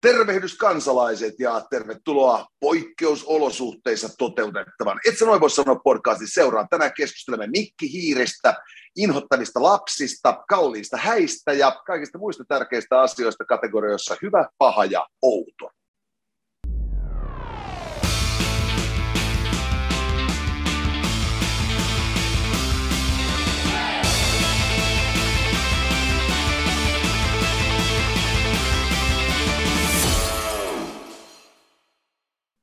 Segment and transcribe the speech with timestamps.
[0.00, 5.00] Tervehdys kansalaiset ja tervetuloa poikkeusolosuhteissa toteutettavan.
[5.08, 6.68] Et sä noin voi sanoa podcastin seuraan.
[6.70, 8.54] Tänään keskustelemme Mikki Hiirestä,
[8.96, 15.70] inhottavista lapsista, kalliista häistä ja kaikista muista tärkeistä asioista kategorioissa hyvä, paha ja outo.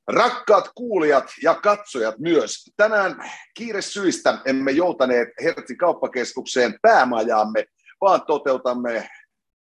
[0.08, 7.64] Rakkaat kuulijat ja katsojat myös, tänään kiire syistä emme joutaneet Hertsin kauppakeskukseen päämajaamme,
[8.00, 9.08] vaan toteutamme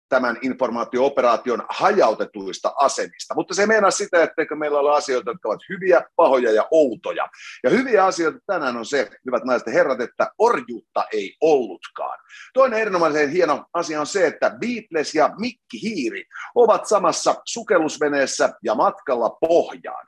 [0.09, 3.35] tämän informaatio-operaation hajautetuista asemista.
[3.35, 7.29] Mutta se meinaa sitä, etteikö meillä ole asioita, jotka ovat hyviä, pahoja ja outoja.
[7.63, 12.19] Ja hyviä asioita tänään on se, hyvät naiset ja herrat, että orjuutta ei ollutkaan.
[12.53, 18.75] Toinen erinomaisen hieno asia on se, että Beatles ja Mikki Hiiri ovat samassa sukellusveneessä ja
[18.75, 20.05] matkalla pohjaan.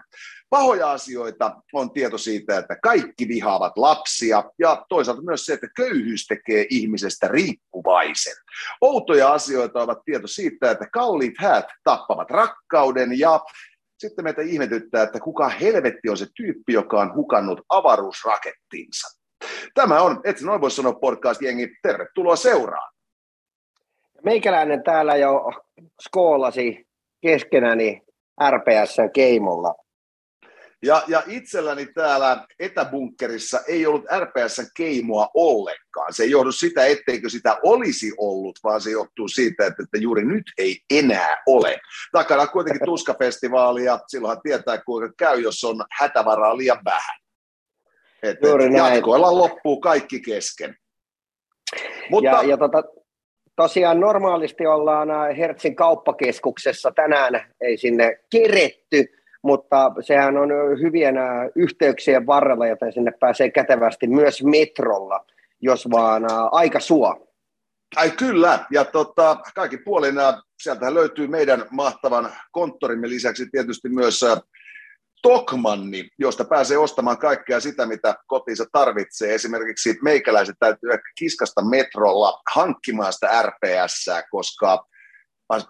[0.50, 6.28] Pahoja asioita on tieto siitä, että kaikki vihaavat lapsia ja toisaalta myös se, että köyhyys
[6.28, 8.36] tekee ihmisestä riippuvaisen.
[8.82, 13.40] Outoja asioita ovat tieto siitä, että kalliit häät tappavat rakkauden ja
[13.98, 19.18] sitten meitä ihmetyttää, että kuka helvetti on se tyyppi, joka on hukannut avaruusrakettinsa.
[19.74, 22.94] Tämä on, et noin voi sanoa podcast-jengi, tervetuloa seuraan.
[24.24, 25.52] Meikäläinen täällä jo
[26.02, 26.88] skoolasi
[27.22, 28.02] keskenäni
[28.50, 29.87] RPSn keimolla
[30.84, 36.14] ja, ja itselläni täällä etäbunkkerissa ei ollut RPSn keimoa ollenkaan.
[36.14, 40.26] Se ei johdu sitä, etteikö sitä olisi ollut, vaan se johtuu siitä, että, että juuri
[40.26, 41.78] nyt ei enää ole.
[42.12, 47.20] Takana kuitenkin tuskafestivaali ja silloinhan tietää, kuinka käy, jos on hätävaraa liian vähän.
[48.24, 50.76] Et, juuri et jatkoilla loppuu kaikki kesken.
[52.10, 52.84] Mutta, ja, ja tota,
[53.56, 60.50] tosiaan normaalisti ollaan Hertzin kauppakeskuksessa tänään, ei sinne keretty, mutta sehän on
[60.82, 61.16] hyvien
[61.56, 65.26] yhteyksien varrella, joten sinne pääsee kätevästi myös metrolla,
[65.62, 67.28] jos vaan aika suo.
[67.96, 70.16] Ai kyllä, ja tota, kaikki puolin
[70.60, 74.26] sieltä löytyy meidän mahtavan konttorimme lisäksi tietysti myös
[75.22, 79.36] Tokmanni, josta pääsee ostamaan kaikkea sitä, mitä kotiinsa tarvitsee.
[79.36, 84.86] Esimerkiksi meikäläiset täytyy ehkä kiskasta metrolla hankkimaan sitä RPS, koska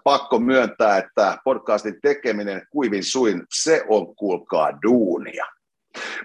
[0.03, 5.45] pakko myöntää, että podcastin tekeminen kuivin suin, se on kuulkaa duunia.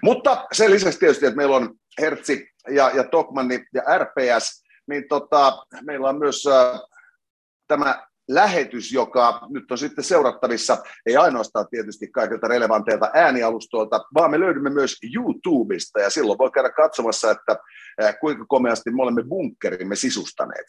[0.03, 5.65] Mutta sen lisäksi tietysti, että meillä on Hertzi ja, ja Tokmanni ja RPS, niin tota,
[5.81, 6.79] meillä on myös äh,
[7.67, 14.39] tämä lähetys, joka nyt on sitten seurattavissa, ei ainoastaan tietysti kaikilta relevanteilta äänialustoilta, vaan me
[14.39, 17.55] löydymme myös YouTubesta, ja silloin voi käydä katsomassa, että
[18.03, 20.65] äh, kuinka komeasti me olemme bunkkerimme sisustaneet.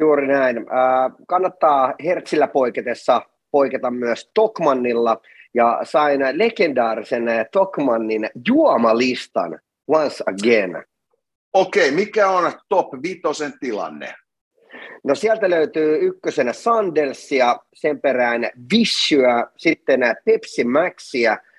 [0.00, 0.58] Juuri näin.
[0.58, 5.20] Äh, kannattaa Hertzillä poiketessa poiketa myös Tokmannilla,
[5.54, 10.84] ja sain legendaarisen Tokmannin juomalistan once again.
[11.52, 14.14] Okei, mikä on top vitosen tilanne?
[15.04, 21.38] No sieltä löytyy ykkösenä Sandelsia, sen perään Vishyä, sitten Pepsi Maxia–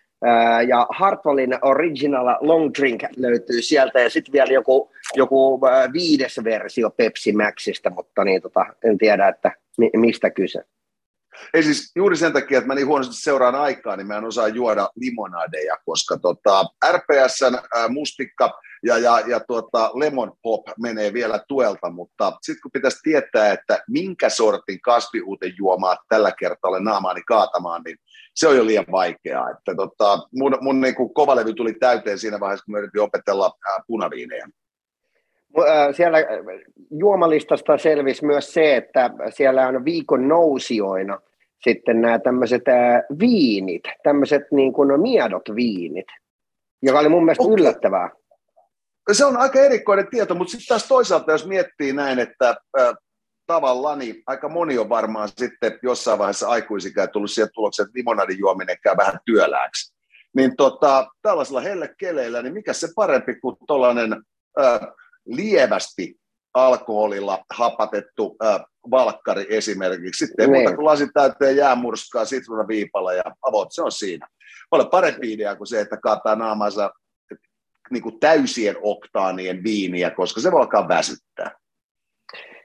[0.67, 5.61] ja Hartwallin Original Long Drink löytyy sieltä ja sitten vielä joku, joku
[5.93, 9.51] viides versio Pepsi Maxista, mutta niin, tota, en tiedä, että
[9.93, 10.63] mistä kyse.
[11.53, 14.47] Ei siis juuri sen takia, että mä niin huonosti seuraan aikaa, niin mä en osaa
[14.47, 21.39] juoda limonadeja, koska tota, RPSn ää, mustikka ja, ja, ja tuota, lemon pop menee vielä
[21.47, 27.21] tuelta, mutta sitten kun pitäisi tietää, että minkä sortin kasvihuuten juomaa tällä kertaa olen naamaani
[27.27, 27.97] kaatamaan, niin
[28.35, 29.49] se on jo liian vaikeaa.
[29.49, 33.51] Että tota, mun mun niin kuin kovalevy tuli täyteen siinä vaiheessa, kun me yritin opetella
[33.69, 34.47] ää, punaviinejä.
[35.91, 36.17] Siellä
[36.91, 41.19] juomalistasta selvisi myös se, että siellä on viikon nousijoina
[41.63, 42.61] sitten nämä tämmöiset
[43.19, 46.05] viinit, tämmöiset niin kuin miedot viinit,
[46.81, 47.55] joka oli mun mielestä okay.
[47.55, 48.09] yllättävää.
[49.11, 52.55] Se on aika erikoinen tieto, mutta sitten taas toisaalta, jos miettii näin, että
[53.47, 58.39] tavallaan niin aika moni on varmaan sitten jossain vaiheessa aikuisikään tullut siihen tulokseen, että limonadin
[58.39, 59.93] juominen käy vähän työlääksi.
[60.35, 64.23] Niin tota, tällaisella hellekeleillä, niin mikä se parempi kuin tuollainen
[65.25, 66.15] lievästi
[66.53, 68.61] alkoholilla hapatettu äh,
[68.91, 70.25] valkkari esimerkiksi.
[70.25, 70.61] Sitten ei niin.
[70.61, 74.27] muuta kuin lasin täyteen jäämurskaa, sitruunaviipala ja avot, se on siinä.
[74.69, 76.91] Paljon parempi idea kuin se, että kaataa naamansa
[77.91, 81.51] niin kuin täysien oktaanien viiniä, koska se voi alkaa väsyttää.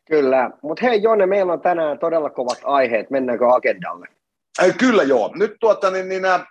[0.05, 4.07] Kyllä, mutta hei Jonne, meillä on tänään todella kovat aiheet, mennäänkö agendalle?
[4.63, 6.45] Ei, kyllä joo, nyt tuota, niin, niin, äh,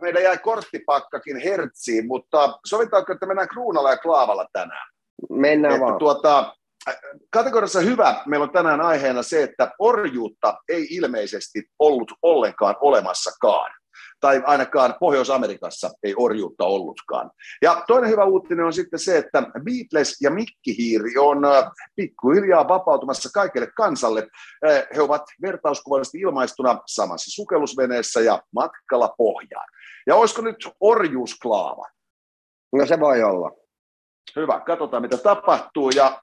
[0.00, 4.88] meillä jäi korttipakkakin hertsiin, mutta sovitaanko, että mennään kruunalla ja klaavalla tänään?
[5.30, 5.98] Mennään että, vaan.
[5.98, 6.56] Tuota,
[7.30, 13.77] kategoriassa hyvä meillä on tänään aiheena se, että orjuutta ei ilmeisesti ollut ollenkaan olemassakaan
[14.20, 17.30] tai ainakaan Pohjois-Amerikassa ei orjuutta ollutkaan.
[17.62, 21.64] Ja toinen hyvä uutinen on sitten se, että Beatles ja Mikkihiiri on äh,
[21.96, 24.28] pikkuhiljaa vapautumassa kaikille kansalle.
[24.66, 29.68] Äh, he ovat vertauskuvallisesti ilmaistuna samassa sukellusveneessä ja matkalla pohjaan.
[30.06, 31.86] Ja olisiko nyt orjuusklaava?
[32.72, 33.50] No se voi olla.
[34.36, 35.90] Hyvä, katsotaan mitä tapahtuu.
[35.90, 36.22] Ja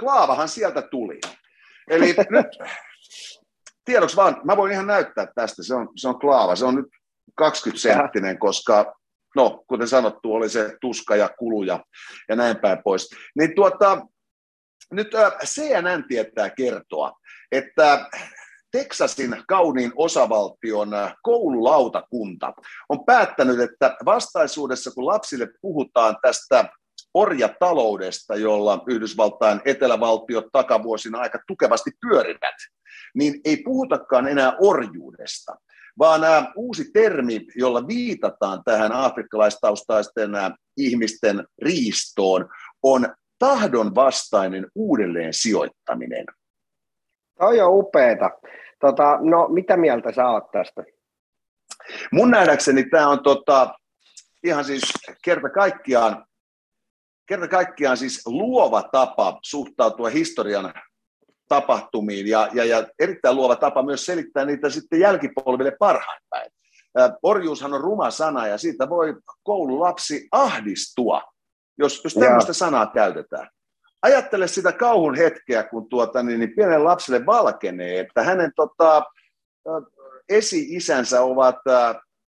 [0.00, 1.20] klaavahan sieltä tuli.
[1.88, 2.46] Eli nyt
[3.84, 6.86] tiedoksi vaan, mä voin ihan näyttää tästä, se on, se on klaava, se on nyt
[7.34, 8.94] 20 senttinen, koska
[9.36, 11.84] no, kuten sanottu, oli se tuska ja kuluja
[12.28, 13.10] ja näin päin pois.
[13.38, 14.06] Niin tuota,
[14.92, 17.12] nyt äh, CNN tietää kertoa,
[17.52, 18.08] että
[18.72, 22.52] Teksasin kauniin osavaltion äh, koululautakunta
[22.88, 26.68] on päättänyt, että vastaisuudessa kun lapsille puhutaan tästä
[27.14, 32.54] orjataloudesta, jolla Yhdysvaltain etelävaltiot takavuosina aika tukevasti pyörivät,
[33.14, 35.56] niin ei puhutakaan enää orjuudesta,
[35.98, 40.30] vaan nämä uusi termi, jolla viitataan tähän afrikkalaistaustaisten
[40.76, 42.48] ihmisten riistoon,
[42.82, 46.26] on tahdonvastainen uudelleen sijoittaminen.
[47.38, 48.30] Toi on upeeta.
[48.80, 50.84] Tota, no, mitä mieltä sä oot tästä?
[52.12, 53.74] Mun nähdäkseni tämä on tota,
[54.44, 54.82] ihan siis
[55.24, 56.26] kerta kaikkiaan,
[57.26, 60.74] kerta kaikkiaan siis luova tapa suhtautua historian
[61.52, 66.50] tapahtumiin ja, ja, ja erittäin luova tapa myös selittää niitä sitten jälkipolville parhain päin.
[67.22, 71.22] Orjuushan on ruma sana ja siitä voi koululapsi ahdistua,
[71.78, 72.54] jos, jos tämmöistä ja.
[72.54, 73.48] sanaa käytetään.
[74.02, 79.02] Ajattele sitä kauhun hetkeä, kun tuota, niin, niin pienen lapselle valkenee, että hänen tota,
[80.28, 81.56] esi-isänsä ovat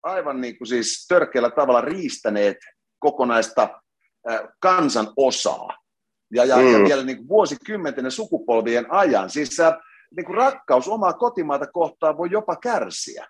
[0.03, 2.57] aivan niin kuin siis törkeällä tavalla riistäneet
[2.99, 3.69] kokonaista
[4.61, 5.86] kansan osaa
[6.37, 6.73] ja, ja, mm.
[6.73, 9.31] ja vielä niin kuin vuosikymmenten sukupolvien ajan.
[9.31, 9.75] Siis äh,
[10.17, 13.27] niin kuin rakkaus omaa kotimaata kohtaan voi jopa kärsiä.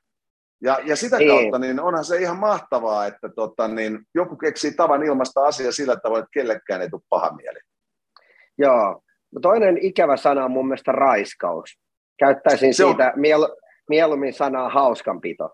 [0.62, 1.30] Ja, ja sitä niin.
[1.30, 5.96] kautta niin onhan se ihan mahtavaa, että tota, niin joku keksii tavan ilmasta asiaa sillä
[5.96, 7.58] tavalla, että kellekään ei tule paha mieli.
[8.58, 9.02] Joo.
[9.42, 11.78] Toinen ikävä sana on mun mielestä raiskaus.
[12.18, 13.20] Käyttäisin se siitä on...
[13.20, 13.56] miel-
[13.88, 15.50] mieluummin sanaa hauskanpito.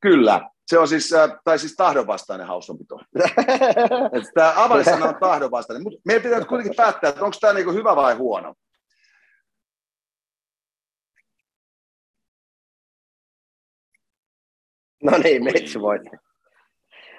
[0.00, 3.00] Kyllä, se on siis, äh, tai siis tahdonvastainen haustonpito.
[4.34, 5.82] tämä avainsana on tahdonvastainen.
[5.82, 8.54] Mutta meidän pitää kuitenkin päättää, että onko tämä niinku hyvä vai huono.
[15.02, 16.10] No niin, Metsi voitti.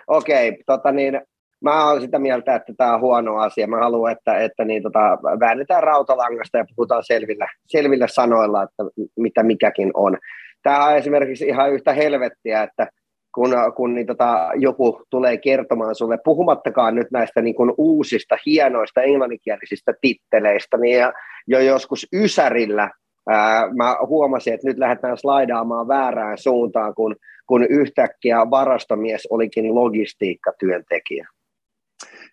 [0.08, 1.22] Okei, tota niin,
[1.62, 3.68] mä olen sitä mieltä, että tämä on huono asia.
[3.68, 5.00] Mä haluan, että, että niin, tota,
[5.40, 8.84] väännetään rautalangasta ja puhutaan selvillä, selvillä sanoilla, että
[9.18, 10.18] mitä mikäkin on.
[10.64, 12.88] Tämä on esimerkiksi ihan yhtä helvettiä, että
[13.36, 19.02] kun, kun niin tota, joku tulee kertomaan sulle, puhumattakaan nyt näistä niin kuin uusista, hienoista
[19.02, 21.14] englanninkielisistä titteleistä, niin ja,
[21.48, 22.92] jo joskus Ysärillä
[23.30, 27.16] ää, mä huomasin, että nyt lähdetään slaidaamaan väärään suuntaan, kun,
[27.48, 31.28] kun yhtäkkiä varastomies olikin logistiikkatyöntekijä.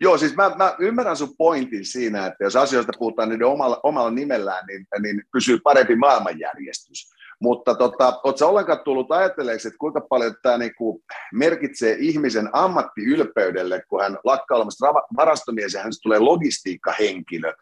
[0.01, 4.11] Joo, siis mä, mä ymmärrän sun pointin siinä, että jos asioista puhutaan niiden omalla, omalla
[4.11, 7.16] nimellään, niin, niin pysyy parempi maailmanjärjestys.
[7.41, 11.03] Mutta tota, oletko ollenkaan tullut ajatelleeksi, että kuinka paljon tämä niinku
[11.33, 14.87] merkitsee ihmisen ammattiylpeydelle, kun hän lakkaa olemassa
[15.17, 17.53] varastomies ja hän tulee logistiikkahenkilö,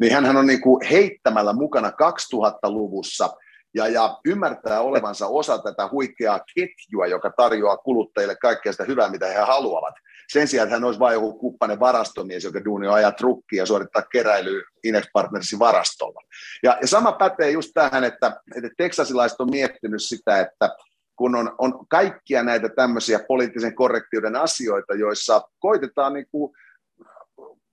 [0.00, 3.30] niin hän on niinku heittämällä mukana 2000-luvussa
[3.74, 9.26] ja, ja ymmärtää olevansa osa tätä huikeaa ketjua, joka tarjoaa kuluttajille kaikkea sitä hyvää, mitä
[9.26, 9.94] he haluavat.
[10.32, 13.66] Sen sijaan, että hän olisi vain joku kuppainen varastomies, joka duuni on ajaa trukkia ja
[13.66, 16.20] suorittaa keräilyä Inex Partnersin varastolla.
[16.62, 20.76] Ja, ja sama pätee just tähän, että, että teksasilaiset on miettinyt sitä, että
[21.16, 26.52] kun on, on kaikkia näitä tämmöisiä poliittisen korrektiuden asioita, joissa koitetaan niin kuin,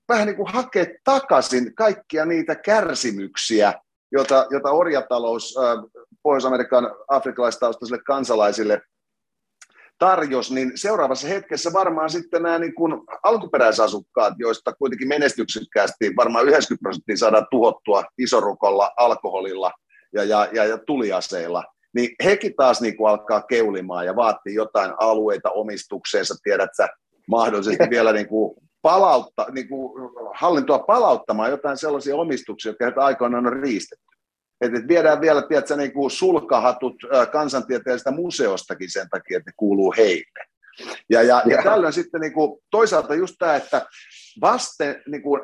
[0.09, 3.73] vähän niin kuin hakea takaisin kaikkia niitä kärsimyksiä,
[4.11, 5.55] jota, jota orjatalous
[6.23, 8.81] Pohjois-Amerikan afrikkalaistaustaisille kansalaisille
[9.99, 16.81] tarjos, niin seuraavassa hetkessä varmaan sitten nämä niin kuin alkuperäisasukkaat, joista kuitenkin menestyksekkäästi varmaan 90
[16.83, 19.71] prosenttia saadaan tuhottua isorukolla, alkoholilla
[20.13, 21.63] ja, ja, ja, ja tuliaseilla,
[21.95, 26.89] niin hekin taas niin kuin alkaa keulimaan ja vaatii jotain alueita omistukseensa, tiedät sä,
[27.27, 33.47] mahdollisesti vielä niin kuin palautta, niin kuin hallintoa palauttamaan jotain sellaisia omistuksia, jotka heiltä aikoinaan
[33.47, 34.08] on riistetty.
[34.61, 36.95] Että viedään vielä, tiedätkö, niin kuin sulkahatut
[37.31, 40.45] kansantieteellisestä museostakin sen takia, että ne kuuluu heille.
[41.09, 43.85] Ja, ja, ja tällöin sitten niin kuin, toisaalta just tämä, että
[44.41, 45.41] vaste, niin kuin,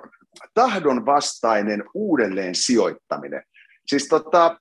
[0.53, 3.43] tahdon vastainen uudelleen sijoittaminen.
[3.88, 4.60] Siis tota,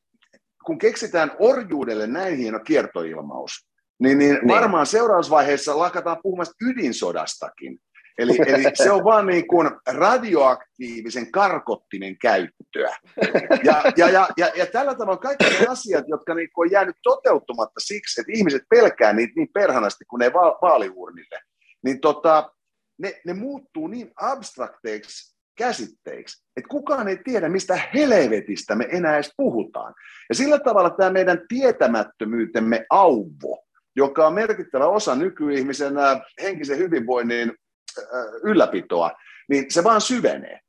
[0.65, 3.69] kun keksitään orjuudelle näin hieno kiertoilmaus,
[3.99, 4.49] niin, niin, niin.
[4.49, 7.79] varmaan seurausvaiheessa lakataan puhumasta ydinsodastakin.
[8.19, 12.97] Eli, eli se on vaan niin kuin radioaktiivisen karkottimen käyttöä.
[13.65, 17.81] Ja, ja, ja, ja, ja tällä tavalla kaikki ne asiat, jotka niin on jäänyt toteutumatta
[17.81, 21.41] siksi, että ihmiset pelkää niitä niin perhanasti kuin ne va- vaaliurnille,
[21.85, 22.53] niin tota,
[22.99, 29.33] ne, ne muuttuu niin abstrakteiksi käsitteiksi, että kukaan ei tiedä, mistä helvetistä me enää edes
[29.37, 29.95] puhutaan.
[30.29, 33.65] Ja sillä tavalla tämä meidän tietämättömyytemme auvo,
[33.97, 37.53] joka on merkittävä osa nykyihmisen äh, henkisen hyvinvoinnin
[38.43, 39.11] ylläpitoa,
[39.49, 40.61] niin se vaan syvenee.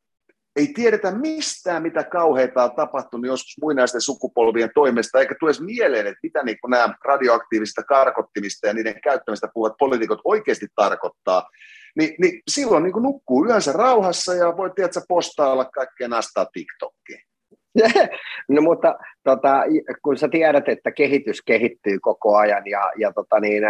[0.55, 6.07] Ei tiedetä mistään, mitä kauheita on tapahtunut joskus muinaisten sukupolvien toimesta, eikä tule edes mieleen,
[6.07, 11.49] että mitä niin nämä radioaktiivisista karkottimista ja niiden käyttämistä puhuvat poliitikot oikeasti tarkoittaa
[11.97, 17.21] niin, niin silloin niin nukkuu yönsä rauhassa ja voi tietysti postailla kaikkea nastaa TikTokiin.
[18.49, 19.63] No mutta tota,
[20.03, 23.63] kun sä tiedät, että kehitys kehittyy koko ajan ja, ja tota niin,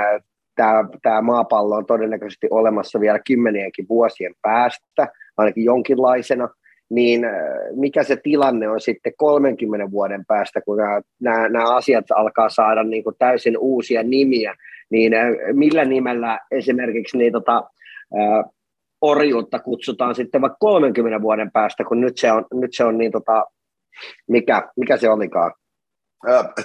[1.01, 5.07] tämä, maapallo on todennäköisesti olemassa vielä kymmenienkin vuosien päästä,
[5.37, 6.49] ainakin jonkinlaisena,
[6.89, 7.21] niin
[7.75, 12.83] mikä se tilanne on sitten 30 vuoden päästä, kun nämä, nämä, nämä asiat alkaa saada
[12.83, 14.55] niin kuin täysin uusia nimiä,
[14.89, 15.13] niin
[15.53, 17.63] millä nimellä esimerkiksi niin tota,
[19.01, 23.11] orjuutta kutsutaan sitten vaikka 30 vuoden päästä, kun nyt se on, nyt se on niin
[23.11, 23.45] tota,
[24.27, 25.51] mikä, mikä se olikaan?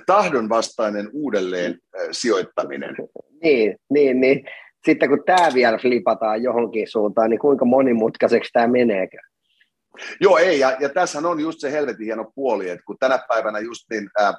[0.07, 1.79] Tahdonvastainen uudelleen
[2.13, 2.97] sijoittaminen.
[3.43, 4.45] Niin, niin, niin.
[4.85, 9.17] Sitten kun tämä vielä flipataan johonkin suuntaan, niin kuinka monimutkaiseksi tämä meneekö?
[10.21, 13.59] Joo, ei, ja, ja tässä on just se helvetin hieno puoli, että kun tänä päivänä
[13.59, 14.35] just niin äh,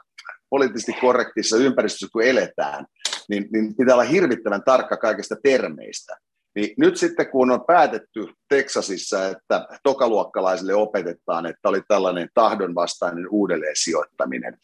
[0.49, 2.85] poliittisesti korrektissa ympäristössä kun eletään,
[3.29, 6.17] niin, niin pitää olla hirvittävän tarkka kaikista termeistä.
[6.55, 13.75] Niin nyt sitten kun on päätetty Teksasissa, että tokaluokkalaisille opetetaan, että oli tällainen tahdonvastainen uudelleen
[13.75, 14.57] sijoittaminen,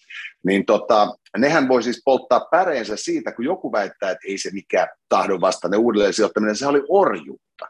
[0.46, 4.88] niin tota, nehän voi siis polttaa päreensä siitä, kun joku väittää, että ei se mikään
[5.10, 7.67] tahdonvastainen uudelleen sijoittaminen, se oli orjuutta.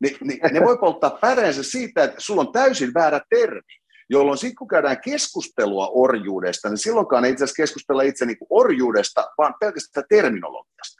[0.00, 3.74] Ni, niin ne voi polttaa päreensä siitä, että sulla on täysin väärä termi,
[4.10, 8.48] jolloin sitten kun käydään keskustelua orjuudesta, niin silloinkaan ei itse asiassa keskustella itse niin kuin
[8.50, 10.97] orjuudesta, vaan pelkästään terminologiasta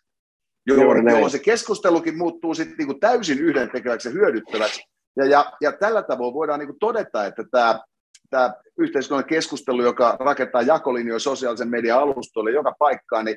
[0.69, 4.83] jolloin, jolloin se keskustelukin muuttuu sitten niin täysin yhdentekeväksi ja hyödyttäväksi.
[5.17, 7.81] Ja, ja, ja tällä tavoin voidaan niin kuin todeta, että tämä,
[8.31, 13.37] tämä yhteiskunnan keskustelu, joka rakentaa jakolinjoja sosiaalisen median alustoille joka paikkaan, niin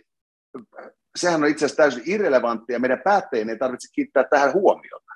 [1.15, 2.79] sehän on itse asiassa täysin irrelevanttia.
[2.79, 5.11] Meidän päättäjien ei tarvitse kiittää tähän huomiota.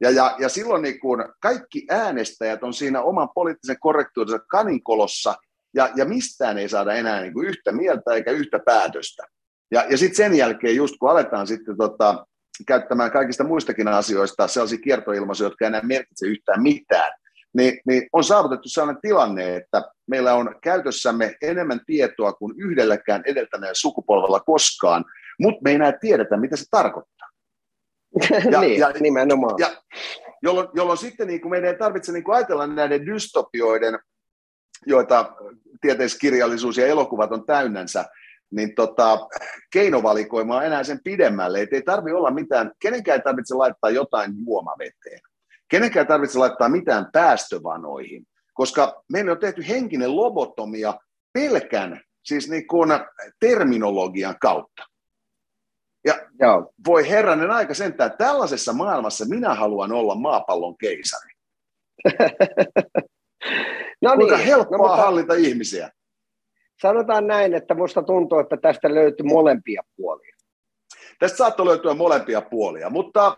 [0.00, 5.34] Ja, ja, ja silloin niin kun kaikki äänestäjät on siinä oman poliittisen korrektuutensa kaninkolossa,
[5.74, 9.26] ja, ja mistään ei saada enää niin kuin yhtä mieltä eikä yhtä päätöstä.
[9.70, 12.26] Ja, ja sitten sen jälkeen, just kun aletaan sitten tota,
[12.66, 17.12] käyttämään kaikista muistakin asioista sellaisia kiertoilmaisuja, jotka enää merkitse yhtään mitään,
[17.54, 23.74] niin, niin on saavutettu sellainen tilanne, että meillä on käytössämme enemmän tietoa kuin yhdelläkään edeltäneen
[23.74, 25.04] sukupolvella koskaan,
[25.40, 27.28] mutta me ei enää tiedetä, mitä se tarkoittaa.
[28.50, 29.54] Ja, niin, ja, nimenomaan.
[29.58, 29.82] Ja,
[30.42, 33.98] jolloin, jolloin sitten niin kuin meidän ei tarvitse niin kuin ajatella näiden dystopioiden,
[34.86, 35.32] joita
[35.80, 38.04] tieteiskirjallisuus ja elokuvat on täynnänsä,
[38.50, 39.18] niin tota,
[39.72, 41.60] keinovalikoimaa enää sen pidemmälle.
[41.60, 45.20] Et ei tarvitse olla mitään, kenenkään ei tarvitse laittaa jotain juomaveteen.
[45.68, 50.94] Kenenkään ei tarvitse laittaa mitään päästövanoihin, koska meillä on tehty henkinen lobotomia
[51.32, 52.90] pelkän, siis niin kuin
[53.40, 54.82] terminologian kautta.
[56.04, 56.72] Ja Joo.
[56.86, 61.32] voi herranen aika sentään, tällaisessa maailmassa minä haluan olla maapallon keisari.
[64.02, 64.46] no Kuinka niin.
[64.46, 65.02] helppoa no, mutta...
[65.02, 65.90] hallita ihmisiä
[66.82, 70.36] sanotaan näin, että minusta tuntuu, että tästä löytyy molempia puolia.
[71.18, 73.36] Tästä saattoi löytyä molempia puolia, mutta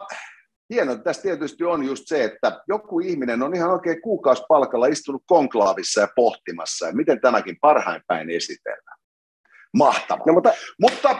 [0.71, 6.01] hienoa tästä tietysti on just se, että joku ihminen on ihan oikein kuukausipalkalla istunut konklaavissa
[6.01, 8.99] ja pohtimassa, ja miten tämäkin parhain päin esitellään.
[9.77, 10.27] Mahtavaa.
[10.27, 11.19] No, mutta, mutta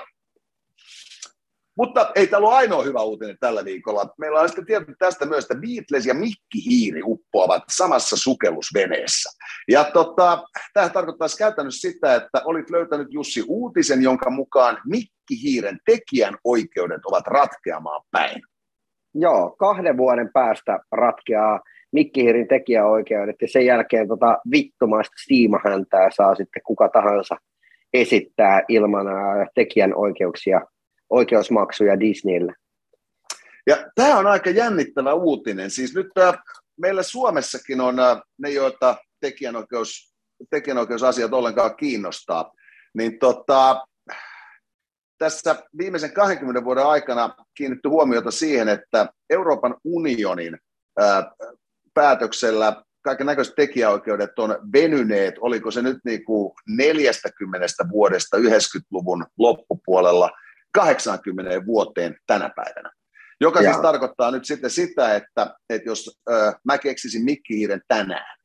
[1.77, 4.15] mutta ei tämä ole ainoa hyvä uutinen tällä viikolla.
[4.19, 9.31] Meillä on sitten tieto tästä myös, että Beatles ja Mikki Hiiri uppoavat samassa sukellusveneessä.
[9.69, 10.43] Ja tota,
[10.75, 17.01] tämä tarkoittaa käytännössä sitä, että olit löytänyt Jussi uutisen, jonka mukaan Mikki Hiiren tekijän oikeudet
[17.05, 18.43] ovat ratkeamaan päin.
[19.15, 21.61] Joo, kahden vuoden päästä ratkeaa
[21.93, 27.37] Mikki Hiirin tekijäoikeudet ja sen jälkeen tota vittumaista siimahäntää saa sitten kuka tahansa
[27.95, 29.07] esittää ilman
[29.55, 30.61] tekijän oikeuksia
[31.13, 32.55] oikeusmaksuja Disneylle.
[33.67, 35.71] Ja tämä on aika jännittävä uutinen.
[35.71, 36.39] Siis nyt äh,
[36.81, 37.97] meillä Suomessakin on
[38.39, 40.15] ne, joita tekijänoikeus,
[40.51, 42.53] tekijänoikeusasiat ollenkaan kiinnostaa.
[42.95, 43.87] Niin tota,
[45.19, 50.59] tässä viimeisen 20 vuoden aikana kiinnitty huomiota siihen, että Euroopan unionin
[51.95, 60.31] päätöksellä kaiken näköiset tekijäoikeudet on venyneet, oliko se nyt niin kuin 40 vuodesta 90-luvun loppupuolella
[60.73, 62.91] 80 vuoteen tänä päivänä.
[63.41, 68.37] Joka siis tarkoittaa nyt sitten sitä, että, että jos ö, mä keksisin mikkihiiren tänään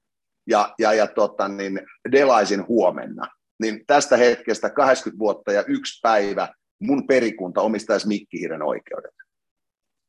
[0.48, 1.82] ja, ja, ja tota, niin
[2.12, 3.28] delaisin huomenna,
[3.62, 6.48] niin tästä hetkestä 80 vuotta ja yksi päivä
[6.80, 9.14] mun perikunta omistaisi mikkihiiren oikeudet.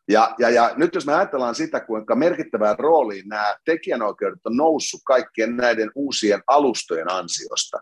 [0.08, 5.00] Ja, ja, ja nyt jos me ajatellaan sitä, kuinka merkittävään rooliin nämä tekijänoikeudet on noussut
[5.04, 7.78] kaikkien näiden uusien alustojen ansiosta,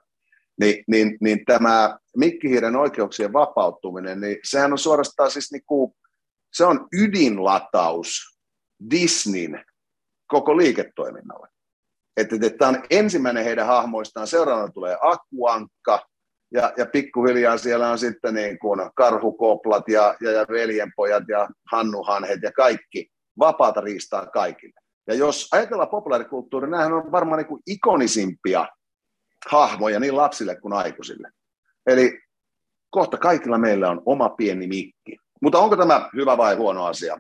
[0.61, 5.93] niin, niin, niin tämä mikkihiiren oikeuksien vapautuminen, niin sehän on suorastaan siis niin kuin,
[6.53, 8.39] se on ydinlataus
[8.91, 9.65] Disneyn
[10.27, 11.49] koko liiketoiminnalle.
[12.17, 16.07] Että, että tämä on ensimmäinen heidän hahmoistaan, seuraavana tulee Akuankka,
[16.53, 22.43] ja, ja pikkuhiljaa siellä on sitten niin kuin karhukoplat ja, ja, ja veljenpojat ja hannuhanhet
[22.43, 23.09] ja kaikki
[23.39, 24.81] vapaata riistaa kaikille.
[25.07, 28.69] Ja jos ajatellaan populaarikulttuuria, nämähän on varmaan niin kuin ikonisimpia
[29.51, 31.31] hahmoja niin lapsille kuin aikuisille.
[31.87, 32.21] Eli
[32.91, 35.17] kohta kaikilla meillä on oma pieni mikki.
[35.43, 37.19] Mutta onko tämä hyvä vai huono asia?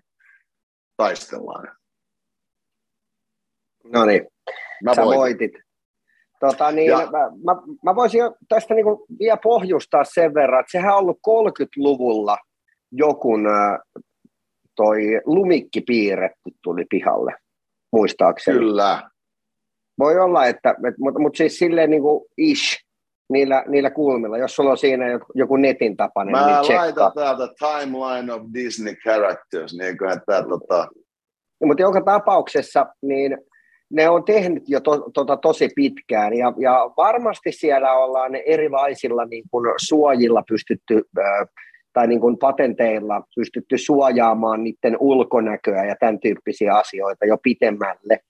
[0.96, 1.76] Taistellaan.
[3.92, 4.28] No niin,
[4.94, 5.18] sä voitit.
[5.18, 5.52] voitit.
[6.40, 6.98] Tota, niin, ja.
[6.98, 11.18] mä, mä, mä voisin tästä niin kuin vielä pohjustaa sen verran, että sehän on ollut
[11.28, 12.38] 30-luvulla
[12.92, 13.36] joku
[14.76, 17.34] toi lumikki piirretty tuli pihalle,
[17.92, 18.58] muistaakseni.
[18.58, 19.10] Kyllä.
[19.98, 22.86] Voi olla, että, mutta, mutta siis silleen niin kuin ish,
[23.32, 27.48] niillä, niillä kulmilla, jos sulla on siinä joku, joku netin tapainen, Mä niin laitan täältä
[27.58, 30.88] timeline of Disney characters, niin kuin, että tota...
[31.60, 33.38] No, mutta joka tapauksessa, niin
[33.90, 36.34] ne on tehnyt jo to, to, tosi pitkään.
[36.34, 41.02] Ja, ja varmasti siellä ollaan erilaisilla niin kuin suojilla pystytty
[41.92, 48.20] tai niin kuin patenteilla pystytty suojaamaan niiden ulkonäköä ja tämän tyyppisiä asioita jo pitemmälle.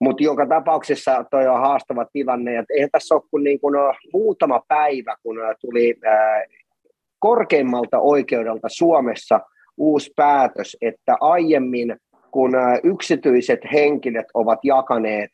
[0.00, 3.74] Mutta joka tapauksessa toi on haastava tilanne, että eihän tässä ole kuin, niin kuin
[4.12, 6.44] muutama päivä, kun tuli ää,
[7.18, 9.40] korkeimmalta oikeudelta Suomessa
[9.76, 11.96] uusi päätös, että aiemmin
[12.30, 12.52] kun
[12.84, 15.30] yksityiset henkilöt ovat jakaneet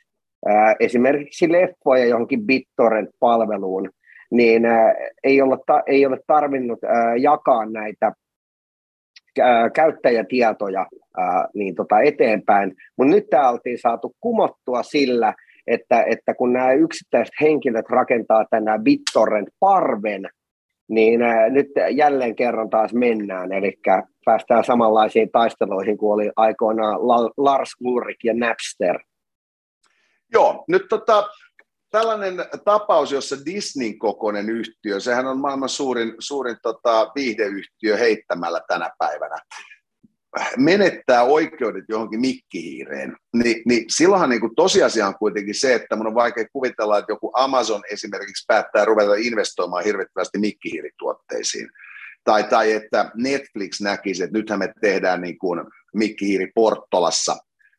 [0.80, 3.90] esimerkiksi leffoja johonkin BitTorrent-palveluun,
[4.30, 4.62] niin
[5.86, 6.78] ei ole tarvinnut
[7.18, 8.12] jakaa näitä
[9.74, 10.86] käyttäjätietoja
[11.54, 15.34] niin tota eteenpäin, mutta nyt tämä oltiin saatu kumottua sillä,
[15.66, 20.28] että, että kun nämä yksittäiset henkilöt rakentaa tänä BitTorrent-parven,
[20.88, 21.20] niin
[21.50, 23.78] nyt jälleen kerran taas mennään, eli
[24.24, 26.98] päästään samanlaisiin taisteluihin kuin oli aikoinaan
[27.36, 28.98] Lars Ulrich ja Napster.
[30.32, 31.28] Joo, nyt tota,
[31.94, 38.90] tällainen tapaus, jossa Disneyn kokoinen yhtiö, sehän on maailman suurin, suurin tota, viihdeyhtiö heittämällä tänä
[38.98, 39.36] päivänä,
[40.56, 46.06] menettää oikeudet johonkin mikkihiireen, niin, niin silloinhan niin kuin tosiasia on kuitenkin se, että mun
[46.06, 51.68] on vaikea kuvitella, että joku Amazon esimerkiksi päättää ruveta investoimaan hirvittävästi mikkihiirituotteisiin.
[52.24, 55.60] Tai, tai että Netflix näkisi, että nythän me tehdään niin kuin
[55.94, 57.36] mikkihiiri Porttolassa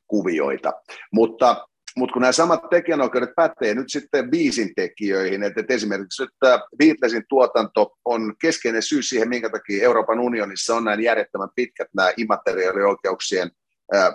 [0.07, 0.73] kuvioita.
[1.13, 6.31] Mutta mutta kun nämä samat tekijänoikeudet pätee nyt sitten biisin tekijöihin, että, että esimerkiksi nyt
[6.39, 11.87] tämä Beatlesin tuotanto on keskeinen syy siihen, minkä takia Euroopan unionissa on näin järjettömän pitkät
[11.95, 13.51] nämä immateriaalioikeuksien
[13.93, 14.13] ää,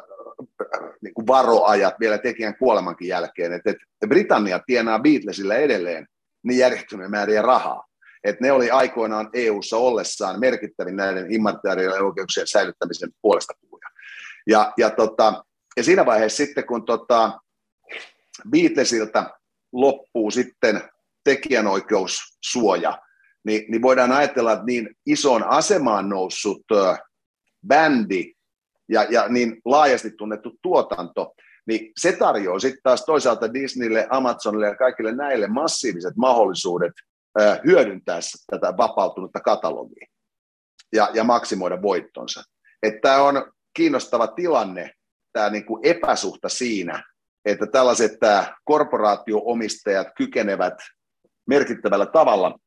[1.03, 3.53] niin kuin varoajat vielä tekijän kuolemankin jälkeen.
[3.53, 6.07] Että, että Britannia tienaa Beatlesille edelleen
[6.43, 7.85] niin järjettömiä määriä rahaa.
[8.25, 13.89] Että ne oli aikoinaan EU-ssa ollessaan merkittävin näiden immateriaalioikeuksien säilyttämisen puolesta puhuja.
[14.47, 15.45] Ja, ja, tota,
[15.77, 17.41] ja siinä vaiheessa sitten, kun tota,
[18.51, 19.31] Beatlesiltä
[19.73, 20.83] loppuu sitten
[21.25, 22.99] tekijänoikeussuoja,
[23.45, 26.99] niin, niin voidaan ajatella, että niin ison asemaan noussut äh,
[27.67, 28.33] bändi
[28.89, 31.35] ja, ja niin laajasti tunnettu tuotanto,
[31.67, 36.93] niin se tarjoaa sitten taas toisaalta Disneylle, Amazonille ja kaikille näille massiiviset mahdollisuudet
[37.41, 40.07] äh, hyödyntää tätä vapautunutta katalogia
[40.93, 42.43] ja, ja maksimoida voittonsa.
[43.03, 44.91] Tämä on kiinnostava tilanne,
[45.33, 47.05] tämä niinku epäsuhta siinä,
[47.45, 48.13] että tällaiset
[48.65, 50.75] korporaatioomistajat kykenevät
[51.47, 52.59] merkittävällä tavalla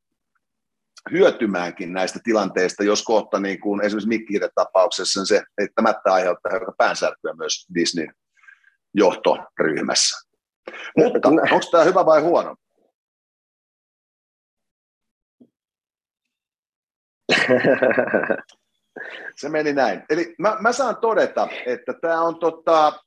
[1.11, 7.33] hyötymäänkin näistä tilanteista, jos kohta niin kuin esimerkiksi Mikkiiden tapauksessa se eittämättä aiheuttaa joka päänsärkyä
[7.33, 8.13] myös Disneyn
[8.93, 10.29] johtoryhmässä.
[10.97, 12.55] Mutta onko tämä hyvä vai huono?
[19.35, 20.03] Se meni näin.
[20.09, 23.03] Eli mä, mä saan todeta, että tämä on tota,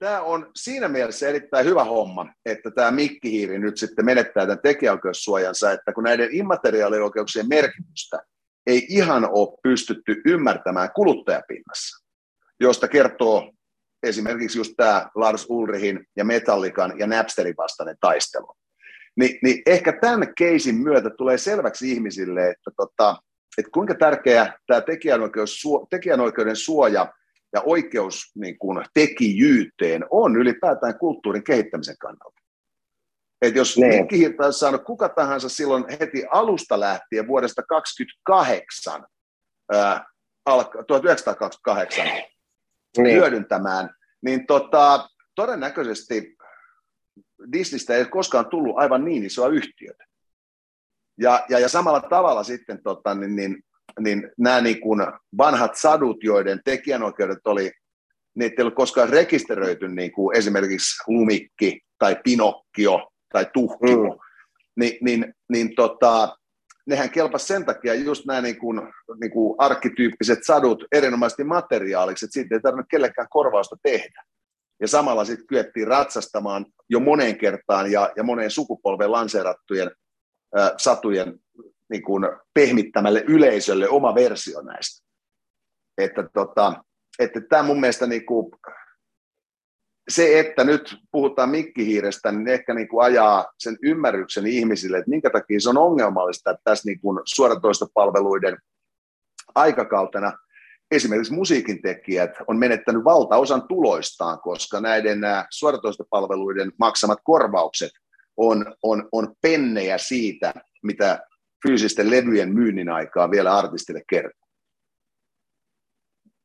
[0.00, 5.72] tämä on siinä mielessä erittäin hyvä homma, että tämä mikkihiiri nyt sitten menettää tämän tekijäoikeussuojansa,
[5.72, 8.18] että kun näiden immateriaalioikeuksien merkitystä
[8.66, 12.06] ei ihan ole pystytty ymmärtämään kuluttajapinnassa,
[12.60, 13.52] josta kertoo
[14.02, 18.54] esimerkiksi just tämä Lars Ulrihin ja Metallikan ja Napsterin vastainen taistelu.
[19.16, 23.16] Ni, niin ehkä tämän keisin myötä tulee selväksi ihmisille, että tota,
[23.58, 24.82] että kuinka tärkeä tämä
[25.90, 27.12] tekijänoikeuden suoja
[27.52, 32.40] ja oikeus niin kuin, tekijyyteen on ylipäätään kulttuurin kehittämisen kannalta.
[33.42, 39.06] Et jos mikkihiirtä olisi saanut kuka tahansa silloin heti alusta lähtien vuodesta 28,
[39.72, 40.04] ää,
[40.86, 42.04] 1928
[42.98, 43.16] niin.
[43.16, 43.90] hyödyntämään,
[44.22, 46.36] niin tota, todennäköisesti
[47.52, 50.04] Disneystä ei koskaan tullut aivan niin isoa yhtiötä.
[51.18, 53.62] Ja, ja, ja samalla tavalla sitten tota, niin, niin,
[54.00, 55.00] niin nämä niin kuin
[55.38, 57.70] vanhat sadut, joiden tekijänoikeudet oli,
[58.34, 64.20] niitä ei ole koskaan rekisteröity niin kuin esimerkiksi Lumikki tai Pinokkio tai Tuhkimo, mm.
[64.76, 66.36] niin, niin, niin tota,
[66.86, 68.80] nehän kelpas sen takia just nämä niin kuin,
[69.20, 74.22] niin kuin arkkityyppiset sadut erinomaisesti materiaaliksi, että siitä ei tarvinnut kellekään korvausta tehdä.
[74.80, 79.90] Ja samalla sitten kyettiin ratsastamaan jo moneen kertaan ja, ja moneen sukupolven lanseerattujen
[80.58, 81.34] äh, satujen
[81.90, 82.24] niin kuin
[82.54, 85.06] pehmittämälle yleisölle oma versio näistä.
[85.98, 86.84] Että, tota,
[87.18, 88.52] että tämä mun mielestä niin kuin,
[90.08, 95.30] se, että nyt puhutaan mikkihiirestä, niin ehkä niin kuin ajaa sen ymmärryksen ihmisille, että minkä
[95.30, 98.58] takia se on ongelmallista, että tässä niin kuin suoratoistopalveluiden
[99.54, 100.32] aikakautena
[100.90, 107.90] esimerkiksi musiikin tekijät on menettänyt valtaosan tuloistaan, koska näiden suoratoistopalveluiden maksamat korvaukset
[108.36, 111.20] on, on, on pennejä siitä, mitä
[111.68, 114.48] fyysisten levyjen myynnin aikaa vielä artistille kertoo.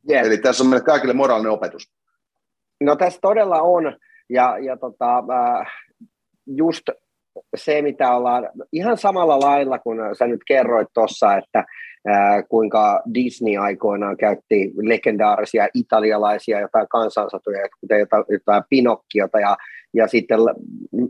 [0.09, 0.25] Yeah.
[0.25, 1.91] Eli tässä on meille kaikille moraalinen opetus.
[2.81, 3.97] No tässä todella on,
[4.29, 5.67] ja, ja tota, äh,
[6.45, 6.89] just
[7.55, 11.65] se, mitä ollaan ihan samalla lailla, kun sä nyt kerroit tuossa, että
[12.07, 19.57] ää, kuinka Disney aikoinaan käytti legendaarisia italialaisia jotain kansansatuja, kuten jotain, jotain Pinokkiota, ja,
[19.93, 20.39] ja sitten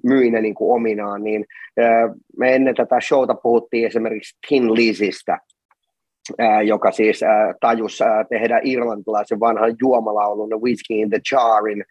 [0.04, 1.46] myi ne niin kuin ominaan, niin
[1.78, 5.40] ää, me ennen tätä showta puhuttiin esimerkiksi Tin Lizistä,
[6.64, 7.22] joka siis
[7.62, 11.84] tajus tehdä irlantilaisen vanhan juomalaulun Whiskey in the Jarin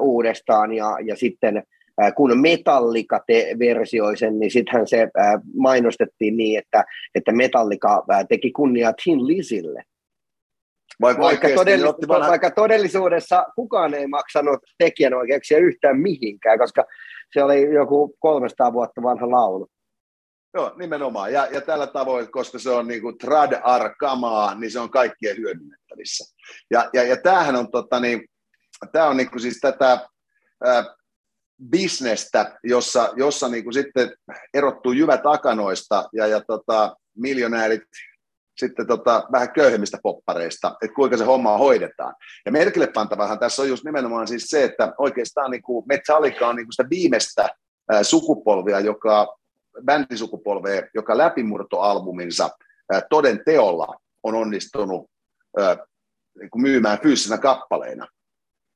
[0.00, 1.62] uudestaan ja, ja sitten
[2.16, 5.08] kun Metallica te versioi sen, niin sittenhän se
[5.56, 9.82] mainostettiin niin, että, että Metallica teki kunniaa Tin Lizille.
[11.00, 12.28] Vaikka, vaikka, todellis- vanha...
[12.28, 16.84] vaikka todellisuudessa kukaan ei maksanut tekijänoikeuksia yhtään mihinkään, koska
[17.32, 19.68] se oli joku 300 vuotta vanha laulu.
[20.54, 21.32] Joo, nimenomaan.
[21.32, 26.34] Ja, ja tällä tavoin, koska se on niin kuin trad-ar-kamaa, niin se on kaikkien hyödynnettävissä.
[26.70, 28.28] Ja, ja, ja tämähän on, tota, niin,
[28.92, 30.08] tämä on niin kuin siis tätä
[30.64, 30.84] ää,
[31.70, 34.12] bisnestä, jossa, jossa niin kuin sitten
[34.54, 37.82] erottuu jyvät akanoista ja, ja tota, miljonäärit
[38.58, 42.14] sitten tota, vähän köyhemmistä poppareista, että kuinka se homma hoidetaan.
[42.46, 46.56] Ja merkille pantavahan tässä on just nimenomaan siis se, että oikeastaan niin kuin Metallica on
[46.56, 47.48] niin kuin sitä viimeistä
[48.02, 49.36] sukupolvia, joka
[49.84, 52.50] bändisukupolvea, joka läpimurtoalbuminsa
[53.10, 53.86] toden teolla
[54.22, 55.10] on onnistunut
[56.38, 58.06] niin kuin myymään fyysisenä kappaleina.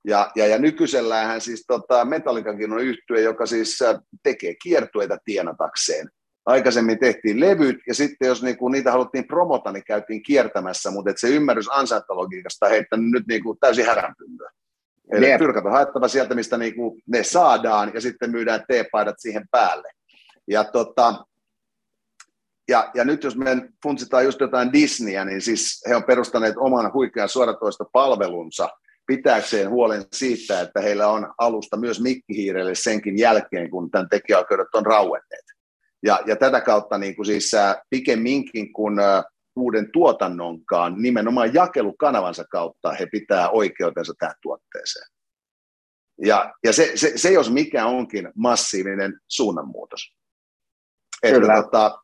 [0.04, 3.78] Ja, ja, ja nykyisellähän siis tota, Metallicakin on yhtye, joka siis
[4.22, 6.08] tekee kiertueita tienatakseen.
[6.46, 11.28] Aikaisemmin tehtiin levyt, ja sitten jos niinku, niitä haluttiin promota, niin käytiin kiertämässä, mutta se
[11.28, 14.50] ymmärrys ansaintalogiikasta heittänyt nyt niinku, täysin häränpyllyä.
[15.12, 15.38] Eli yep.
[15.38, 19.88] pyrkät on haettava sieltä, mistä niinku, ne saadaan, ja sitten myydään teepaidat siihen päälle.
[20.48, 21.24] Ja, tota,
[22.68, 26.92] ja, ja nyt jos me funtsitaan just jotain Disneyä, niin siis he on perustaneet oman
[26.92, 28.68] huikean suoratoista palvelunsa
[29.11, 34.87] pitääkseen huolen siitä, että heillä on alusta myös mikkihiirelle senkin jälkeen, kun tämän tekijäoikeudet on
[34.87, 35.44] rauenneet.
[36.03, 39.25] Ja, ja tätä kautta niin kuin siis äh, pikemminkin kuin äh,
[39.57, 45.07] uuden tuotannonkaan, nimenomaan jakelukanavansa kautta he pitää oikeutensa tähän tuotteeseen.
[46.25, 50.01] Ja, ja se, se, se, jos mikä onkin massiivinen suunnanmuutos.
[51.23, 51.99] Että, tota,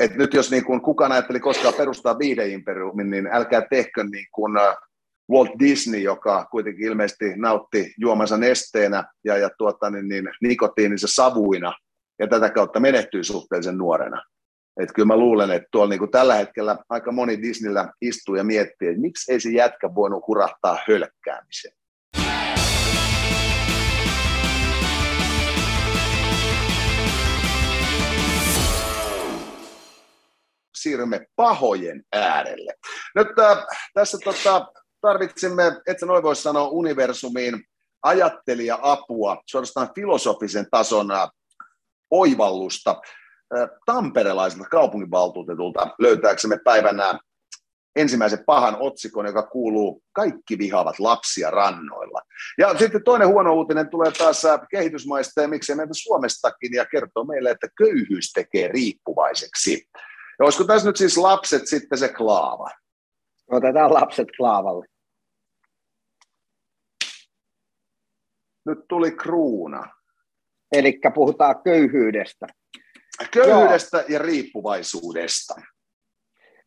[0.00, 4.56] että nyt jos niin kuin kukaan ajatteli koskaan perustaa viihdeimperiumin, niin älkää tehkö niin kuin
[4.56, 4.76] äh,
[5.32, 11.72] Walt Disney, joka kuitenkin ilmeisesti nautti juomansa nesteenä ja, ja tuota, niin, niin, nikotiinissa savuina
[12.18, 14.22] ja tätä kautta menehtyy suhteellisen nuorena.
[14.80, 18.44] Että kyllä mä luulen, että tuolla niin kuin tällä hetkellä aika moni Disneyllä istuu ja
[18.44, 21.74] miettii, että miksi ei se jätkä voinut hurahtaa hölkkäämiseen.
[30.74, 32.74] siirrymme pahojen äärelle.
[33.14, 33.58] Nyt äh,
[33.94, 34.66] tässä tota,
[35.02, 37.64] tarvitsemme, et sä noin voisi sanoa, universumiin
[38.02, 41.08] ajattelija-apua, suorastaan filosofisen tason
[42.10, 43.00] oivallusta
[43.86, 47.18] tamperelaiselta kaupunginvaltuutetulta löytääksemme päivänä
[47.96, 52.20] ensimmäisen pahan otsikon, joka kuuluu Kaikki vihaavat lapsia rannoilla.
[52.58, 57.50] Ja sitten toinen huono uutinen tulee taas kehitysmaista ja miksei meiltä Suomestakin ja kertoo meille,
[57.50, 59.88] että köyhyys tekee riippuvaiseksi.
[60.38, 62.70] Ja olisiko tässä nyt siis lapset sitten se klaava?
[63.50, 64.86] Otetaan lapset klaavalle.
[68.66, 69.88] Nyt tuli kruuna.
[70.72, 72.46] Eli puhutaan köyhyydestä.
[73.30, 74.06] Köyhyydestä Joo.
[74.08, 75.54] ja riippuvaisuudesta.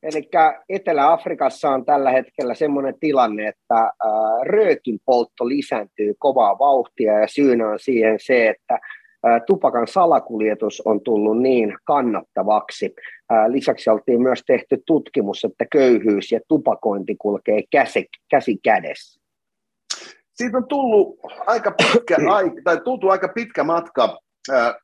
[0.03, 0.29] Eli
[0.69, 3.91] Etelä-Afrikassa on tällä hetkellä semmoinen tilanne, että
[4.43, 8.79] röökin poltto lisääntyy kovaa vauhtia ja syynä on siihen se, että
[9.47, 12.93] tupakan salakuljetus on tullut niin kannattavaksi.
[13.47, 19.24] Lisäksi oltiin myös tehty tutkimus, että köyhyys ja tupakointi kulkee käsi, käsi kädessä.
[20.35, 22.17] Siitä on tullut aika pitkä,
[22.63, 24.19] tai tultu aika pitkä matka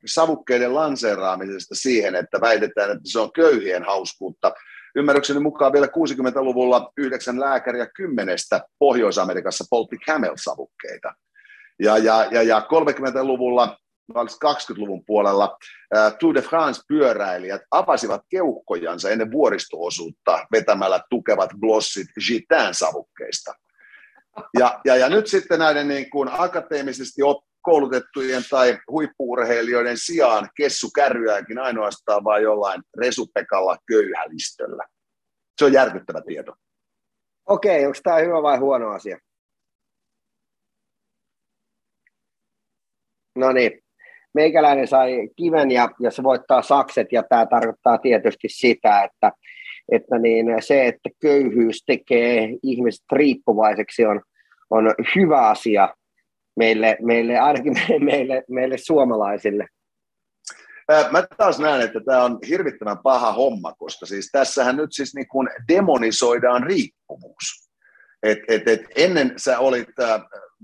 [0.05, 4.53] savukkeiden lanseeraamisesta siihen, että väitetään, että se on köyhien hauskuutta.
[4.95, 11.13] Ymmärrykseni mukaan vielä 60-luvulla yhdeksän lääkäriä kymmenestä Pohjois-Amerikassa poltti Camel-savukkeita.
[11.79, 13.77] Ja, ja, ja, ja 30-luvulla
[14.13, 15.57] 20-luvun puolella
[16.19, 23.53] Tour de France-pyöräilijät avasivat keuhkojansa ennen vuoristoosuutta vetämällä tukevat glossit Gitain-savukkeista.
[24.59, 27.21] Ja, ja, ja nyt sitten näiden niin kuin akateemisesti
[27.61, 34.83] koulutettujen tai huippuurheilijoiden sijaan kessu kärryääkin ainoastaan vain jollain resupekalla köyhälistöllä.
[35.59, 36.53] Se on järkyttävä tieto.
[37.45, 39.17] Okei, onko tämä hyvä vai huono asia?
[43.35, 43.83] No niin,
[44.33, 49.31] meikäläinen sai kiven ja, ja se voittaa sakset ja tämä tarkoittaa tietysti sitä, että,
[49.91, 54.21] että niin se, että köyhyys tekee ihmiset riippuvaiseksi on,
[54.69, 55.95] on hyvä asia
[56.55, 57.73] meille, meille ainakin
[58.11, 59.67] meille, meille suomalaisille.
[61.11, 65.27] Mä taas näen, että tämä on hirvittävän paha homma, koska siis tässähän nyt siis niin
[65.27, 67.69] kuin demonisoidaan riippuvuus.
[68.23, 69.87] Et, et, et ennen sä olit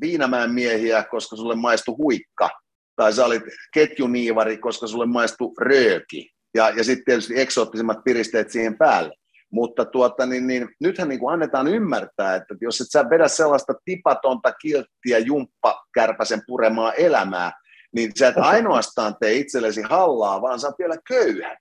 [0.01, 2.49] Viinamäen miehiä, koska sulle maistui huikka,
[2.95, 8.77] tai sä olit ketjuniivari, koska sulle maistui rööki, ja, ja sitten tietysti eksoottisimmat piristeet siihen
[8.77, 9.13] päälle.
[9.51, 13.73] Mutta tuota, niin, niin, nythän niin kuin annetaan ymmärtää, että jos et sä vedä sellaista
[13.86, 17.51] tipatonta kilttiä jumppakärpäsen puremaa elämää,
[17.95, 21.57] niin sä et ainoastaan tee itsellesi hallaa, vaan sä oot vielä köyhä.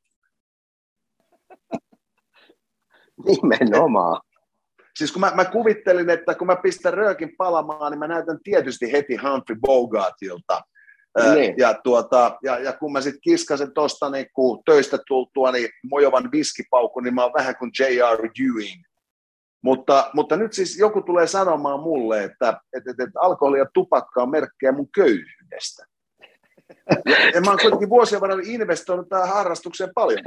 [3.26, 4.20] Nimenomaan.
[4.96, 8.92] Siis kun mä, mä kuvittelin, että kun mä pistän röökin palamaan, niin mä näytän tietysti
[8.92, 10.62] heti Humphrey Bogartilta–
[11.34, 11.54] niin.
[11.58, 14.26] Ja, tuota, ja, ja, kun mä sitten kiskasin tuosta niin
[14.66, 18.28] töistä tultua niin mojovan viskipaukun, niin mä oon vähän kuin J.R.
[18.40, 18.82] Ewing.
[19.62, 24.22] Mutta, mutta nyt siis joku tulee sanomaan mulle, että, että, että, että alkoholi ja tupakka
[24.22, 25.86] on merkkejä mun köyhyydestä.
[27.06, 30.20] Ja, ja mä oon kuitenkin vuosien varrella investoinut tähän harrastukseen paljon.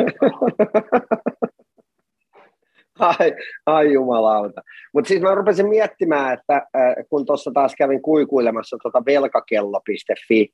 [2.99, 3.34] Ai,
[3.65, 4.62] ai jumalauta.
[4.93, 10.49] Mutta siis mä rupesin miettimään, että äh, kun tuossa taas kävin kuikuilemassa tuota velkakello.fi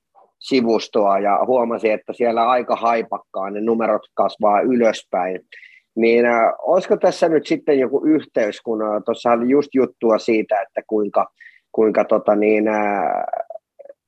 [0.48, 5.40] sivustoa ja huomasin, että siellä aika haipakkaan ne numerot kasvaa ylöspäin.
[5.96, 10.62] Niin äh, olisiko tässä nyt sitten joku yhteys, kun äh, tuossa oli just juttua siitä,
[10.62, 11.28] että kuinka,
[11.72, 13.24] kuinka tota niin, äh,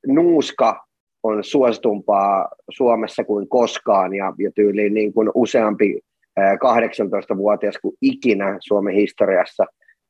[0.07, 0.87] nuuska
[1.23, 5.99] on suositumpaa Suomessa kuin koskaan ja, ja tyyliin niin kuin useampi
[6.39, 9.65] äh, 18-vuotias kuin ikinä Suomen historiassa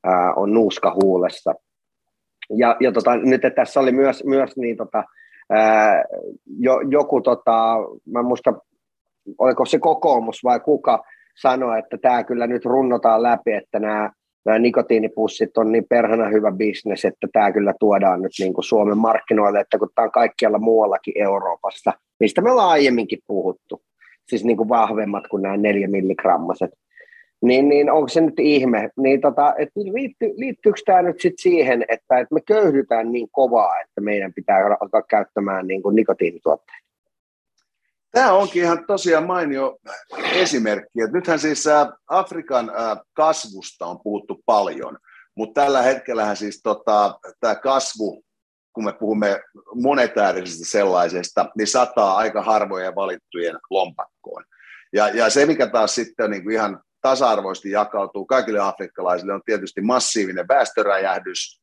[0.08, 1.54] äh, on nuuska huulessa.
[2.58, 5.04] Ja, ja tota, nyt tässä oli myös, myös niin tota,
[6.60, 8.54] jo, joku, tota, mä muista,
[9.38, 11.04] oliko se kokoomus vai kuka,
[11.42, 14.12] sanoi, että tämä kyllä nyt runnotaan läpi, että nämä,
[14.46, 18.98] nämä nikotiinipussit on niin perhana hyvä bisnes, että tämä kyllä tuodaan nyt niin kuin Suomen
[18.98, 23.82] markkinoille, että kun tämä on kaikkialla muuallakin Euroopassa, mistä me ollaan aiemminkin puhuttu,
[24.30, 26.72] siis niin kuin vahvemmat kuin nämä neljä milligrammaset,
[27.42, 28.90] niin, niin onko se nyt ihme?
[28.98, 33.80] Niin tota, et liitty, liittyykö tämä nyt sit siihen, että, että me köyhdytään niin kovaa,
[33.80, 36.88] että meidän pitää alkaa käyttämään niin kuin nikotiinituotteita?
[38.12, 39.78] Tämä onkin ihan tosiaan mainio
[40.34, 41.02] esimerkki.
[41.02, 41.66] Että nythän siis
[42.08, 42.72] Afrikan
[43.14, 44.98] kasvusta on puhuttu paljon,
[45.36, 48.24] mutta tällä hetkellä siis tota, tämä kasvu,
[48.74, 49.42] kun me puhumme
[49.74, 54.44] monetäärisestä sellaisesta, niin sataa aika harvojen valittujen lompakkoon.
[54.94, 59.42] Ja, ja se, mikä taas sitten on niin kuin ihan tasa-arvoisesti jakautuu kaikille afrikkalaisille, on
[59.46, 61.62] tietysti massiivinen väestöräjähdys,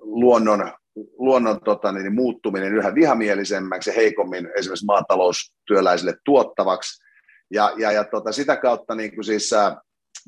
[0.00, 0.72] luonnon,
[1.18, 7.04] luonnon tota, niin, muuttuminen yhä vihamielisemmäksi ja heikommin esimerkiksi maataloustyöläisille tuottavaksi.
[7.50, 9.50] Ja, ja, ja tota, sitä kautta niin kuin siis,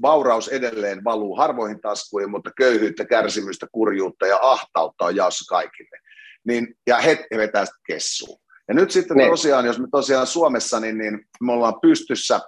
[0.03, 5.99] vauraus edelleen valuu harvoihin taskuihin, mutta köyhyyttä, kärsimystä, kurjuutta ja ahtautta on jaossa kaikille.
[6.47, 8.41] Niin, ja he, he vetää sitä kessuun.
[8.69, 9.29] Ja nyt sitten ne.
[9.29, 12.41] tosiaan, jos me tosiaan Suomessa, niin, niin me ollaan pystyssä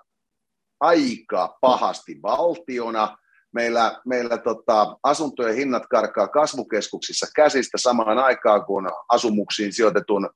[0.82, 3.16] aika pahasti valtiona.
[3.54, 10.30] Meillä, meillä tota, asuntojen hinnat karkaa kasvukeskuksissa käsistä samaan aikaan, kun asumuksiin sijoitetun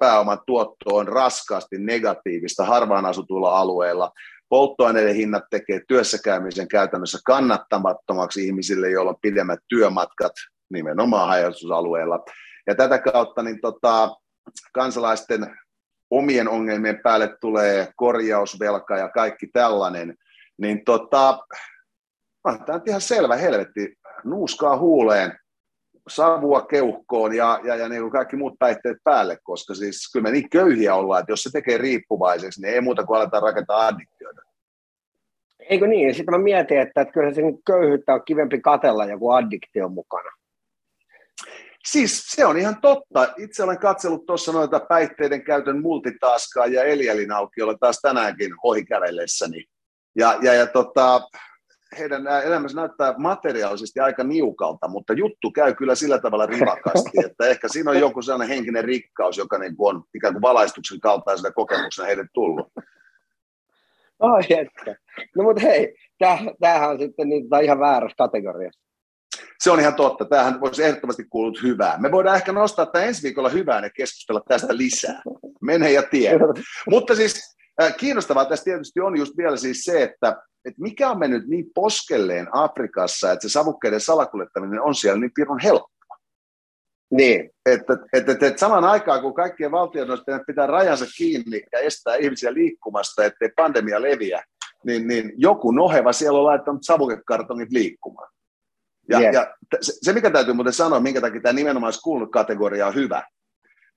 [0.00, 4.12] pääoman tuotto on raskaasti negatiivista harvaan asutuilla alueilla.
[4.48, 10.32] polttoaineiden hinnat tekee työssäkäymisen käytännössä kannattamattomaksi ihmisille, joilla on pidemmät työmatkat
[10.70, 12.24] nimenomaan hajautusalueella.
[12.66, 14.16] Ja tätä kautta niin tota,
[14.72, 15.56] kansalaisten
[16.12, 20.14] omien ongelmien päälle tulee korjausvelka ja kaikki tällainen,
[20.58, 21.38] niin tota,
[22.42, 23.94] tämä on ihan selvä helvetti,
[24.24, 25.32] nuuskaa huuleen,
[26.08, 30.50] savua keuhkoon ja, ja, ja niin kaikki muut päihteet päälle, koska siis kyllä me niin
[30.50, 34.42] köyhiä ollaan, että jos se tekee riippuvaiseksi, niin ei muuta kuin aletaan rakentaa addiktioita.
[35.58, 36.14] Eikö niin?
[36.14, 40.30] Sitten mä mietin, että, että kyllä se köyhyyttä on kivempi katella joku addiktio mukana.
[41.86, 43.28] Siis se on ihan totta.
[43.38, 49.64] Itse olen katsellut tuossa noita päihteiden käytön multitaskaa ja Elielin aukiolla taas tänäänkin ohi kävellessäni.
[50.16, 51.20] Ja, ja, ja tota,
[51.98, 57.68] heidän elämänsä näyttää materiaalisesti aika niukalta, mutta juttu käy kyllä sillä tavalla rivakasti, että ehkä
[57.68, 62.06] siinä on joku sellainen henkinen rikkaus, joka niin kuin on ikään kuin valaistuksen kaltaisena kokemuksena
[62.06, 62.66] heille tullut.
[64.20, 64.96] Ai että.
[65.36, 65.96] No mutta hei,
[66.60, 68.82] tämähän on sitten niin, ihan väärässä kategoriassa.
[69.62, 70.24] Se on ihan totta.
[70.24, 71.98] Tämähän voisi ehdottomasti kuulut hyvää.
[71.98, 75.22] Me voidaan ehkä nostaa tämä ensi viikolla hyvään ja keskustella tästä lisää.
[75.60, 76.44] Mene ja tiedä.
[76.90, 81.18] Mutta siis äh, kiinnostavaa tässä tietysti on just vielä siis se, että, että mikä on
[81.18, 86.16] mennyt niin poskelleen Afrikassa, että se savukkeiden salakuljettaminen on siellä niin pirun helppoa.
[87.10, 87.50] Niin.
[87.66, 92.54] Että, että, että, että saman aikaan, kun kaikkien valtioiden pitää rajansa kiinni ja estää ihmisiä
[92.54, 94.42] liikkumasta, ettei pandemia leviä,
[94.86, 98.32] niin, niin joku noheva siellä on laittanut savukekartongit liikkumaan.
[99.08, 99.34] Ja, yeah.
[99.34, 103.22] ja se, se, mikä täytyy muuten sanoa, minkä takia tämä nimenomaan kuulunut kategoria on hyvä,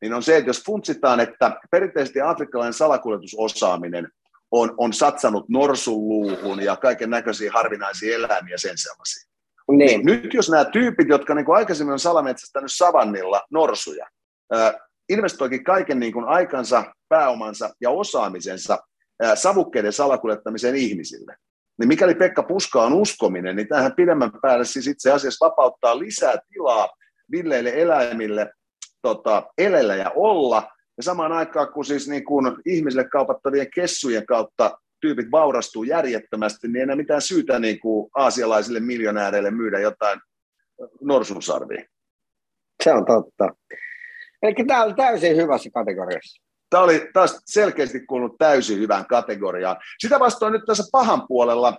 [0.01, 4.09] niin on se, että jos funtsitaan, että perinteisesti afrikkalainen salakuljetusosaaminen
[4.51, 9.29] on, on satsannut norsunluuhun ja kaiken näköisiä harvinaisia eläimiä sen sellaisia.
[9.71, 9.77] Niin.
[9.77, 14.07] niin nyt jos nämä tyypit, jotka niin kuin aikaisemmin on salametsästänyt savannilla norsuja,
[14.55, 14.73] äh,
[15.09, 18.79] investoikin kaiken niin kuin aikansa, pääomansa ja osaamisensa
[19.23, 21.35] äh, savukkeiden salakuljettamiseen ihmisille,
[21.79, 26.35] niin mikäli Pekka Puska on uskominen, niin tähän pidemmän päälle siis itse asiassa vapauttaa lisää
[26.49, 26.89] tilaa
[27.31, 28.51] villeille eläimille
[29.01, 34.77] tota, elellä ja olla, ja samaan aikaan kun siis niin kun ihmisille kaupattavien kessujen kautta
[35.01, 40.19] tyypit vaurastuu järjettömästi, niin ei enää mitään syytä niin kuin aasialaisille miljonääreille myydä jotain
[41.01, 41.83] norsunsarvia.
[42.83, 43.49] Se on totta.
[44.41, 46.44] Eli tämä on täysin hyvässä kategoriassa.
[46.75, 49.77] Tämä oli taas selkeästi kuulunut täysin hyvään kategoriaan.
[49.99, 51.77] Sitä vastoin nyt tässä pahan puolella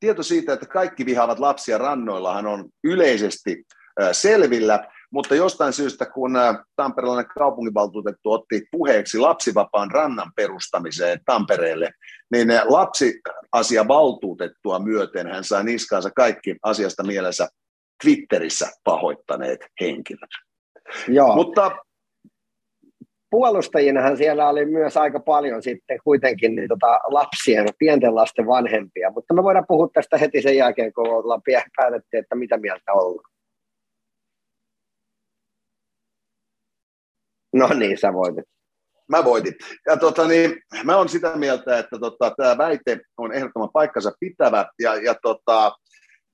[0.00, 3.64] tieto siitä, että kaikki vihaavat lapsia rannoillahan on yleisesti
[4.12, 6.32] selvillä, mutta jostain syystä, kun
[6.76, 11.90] tamperelainen kaupunginvaltuutettu otti puheeksi lapsivapaan rannan perustamiseen Tampereelle,
[12.32, 17.48] niin lapsiasia valtuutettua myöten hän sai niskaansa kaikki asiasta mielensä
[18.02, 20.30] Twitterissä pahoittaneet henkilöt.
[21.08, 21.34] Joo.
[21.34, 21.70] Mutta
[23.30, 29.34] puolustajinahan siellä oli myös aika paljon sitten kuitenkin niin tota, lapsien, pienten lasten vanhempia, mutta
[29.34, 31.42] me voidaan puhua tästä heti sen jälkeen, kun ollaan
[31.76, 33.30] päätetty, että mitä mieltä ollaan.
[37.52, 38.44] No niin, sä voitit.
[39.08, 39.54] Mä voitin.
[39.86, 44.66] Ja tota, niin, mä olen sitä mieltä, että tota, tämä väite on ehdottoman paikkansa pitävä.
[44.78, 45.72] Ja, ja tota,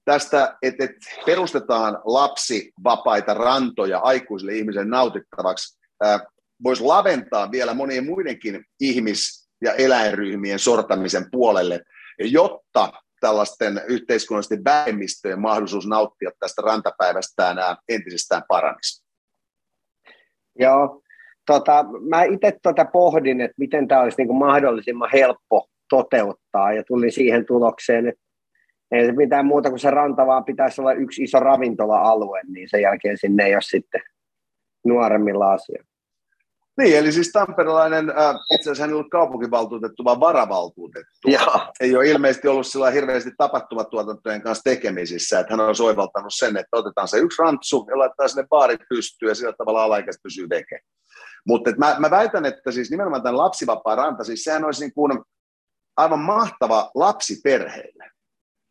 [0.05, 0.91] tästä, että et
[1.27, 5.79] perustetaan lapsi vapaita rantoja aikuisille ihmisille nautittavaksi,
[6.65, 11.81] voisi laventaa vielä monien muidenkin ihmis- ja eläinryhmien sortamisen puolelle,
[12.19, 17.57] jotta tällaisten yhteiskunnallisten vähemmistöjen mahdollisuus nauttia tästä rantapäivästään
[17.89, 19.05] entisestään paranisi.
[20.59, 21.03] Joo,
[21.47, 26.83] tota, mä itse tota pohdin, että miten tämä olisi niin kuin mahdollisimman helppo toteuttaa, ja
[26.85, 28.21] tulin siihen tulokseen, että
[28.91, 32.83] ei se mitään muuta kuin se ranta, vaan pitäisi olla yksi iso ravintola-alue, niin sen
[32.83, 34.03] jälkeen sinne ei ole sitten
[34.85, 35.96] nuoremmilla asioilla.
[36.79, 41.29] Niin, eli siis tamperelainen, äh, itse asiassa hän ei ollut kaupunkivaltuutettu, vaan varavaltuutettu.
[41.29, 41.73] Ja.
[41.81, 46.77] Ei ole ilmeisesti ollut sillä hirveästi tapahtumatuotantojen kanssa tekemisissä, että hän on soivaltanut sen, että
[46.77, 50.81] otetaan se yksi rantsu ja laittaa sinne baarit pystyyn ja sillä tavalla alaikäiset pysyy veke.
[51.47, 55.23] Mutta mä, mä, väitän, että siis nimenomaan tämän lapsivapaa ranta, siis sehän olisi niin kuin
[55.97, 58.11] aivan mahtava lapsi perheille.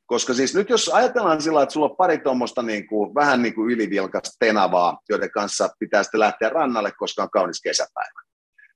[0.05, 3.55] Koska siis nyt jos ajatellaan sillä että sulla on pari tuommoista niin kuin, vähän niin
[3.55, 8.21] kuin ylivilkasta tenavaa, joiden kanssa pitää sitten lähteä rannalle, koska on kaunis kesäpäivä.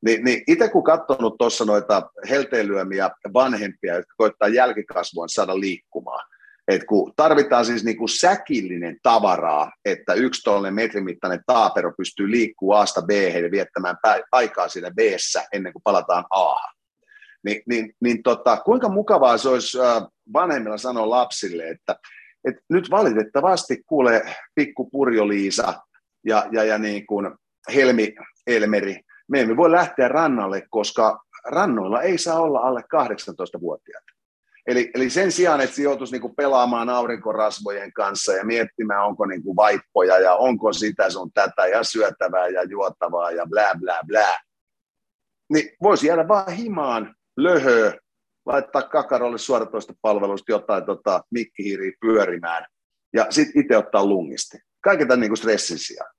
[0.06, 6.26] Niin, niin itse kun katsonut tuossa noita helteilyömiä vanhempia, jotka koittaa jälkikasvuun saada liikkumaan,
[6.68, 12.82] että kun tarvitaan siis niin kuin säkillinen tavaraa, että yksi tuollainen metrimittainen taapero pystyy liikkumaan
[12.82, 13.10] A-sta B
[13.44, 13.96] ja viettämään
[14.32, 15.00] aikaa siinä b
[15.54, 16.56] ennen kuin palataan A.
[17.46, 19.78] Niin, niin, niin tota, kuinka mukavaa se olisi
[20.34, 21.96] vanhemmilla sanoa lapsille, että,
[22.48, 25.74] että nyt valitettavasti kuule pikku Purjo-Liisa
[26.26, 27.32] ja, ja, ja niin kuin
[27.74, 28.16] Helmi
[28.48, 34.12] Elmeri, me emme voi lähteä rannalle, koska rannoilla ei saa olla alle 18-vuotiaita.
[34.68, 39.56] Eli, eli sen sijaan, että se joutuisi niinku pelaamaan aurinkorasvojen kanssa ja miettimään, onko niinku
[39.56, 44.40] vaippoja ja onko sitä sun tätä ja syötävää ja juotavaa ja blää blää blää,
[45.54, 47.94] niin voisi jäädä vaan himaan, löhöä,
[48.46, 52.66] laittaa kakarolle suoratoistopalvelusta jotain tota, mikkihiiriä pyörimään
[53.14, 54.58] ja sitten itse ottaa lungisti.
[54.82, 56.12] Kaiken tämän niinku stressin sijaan.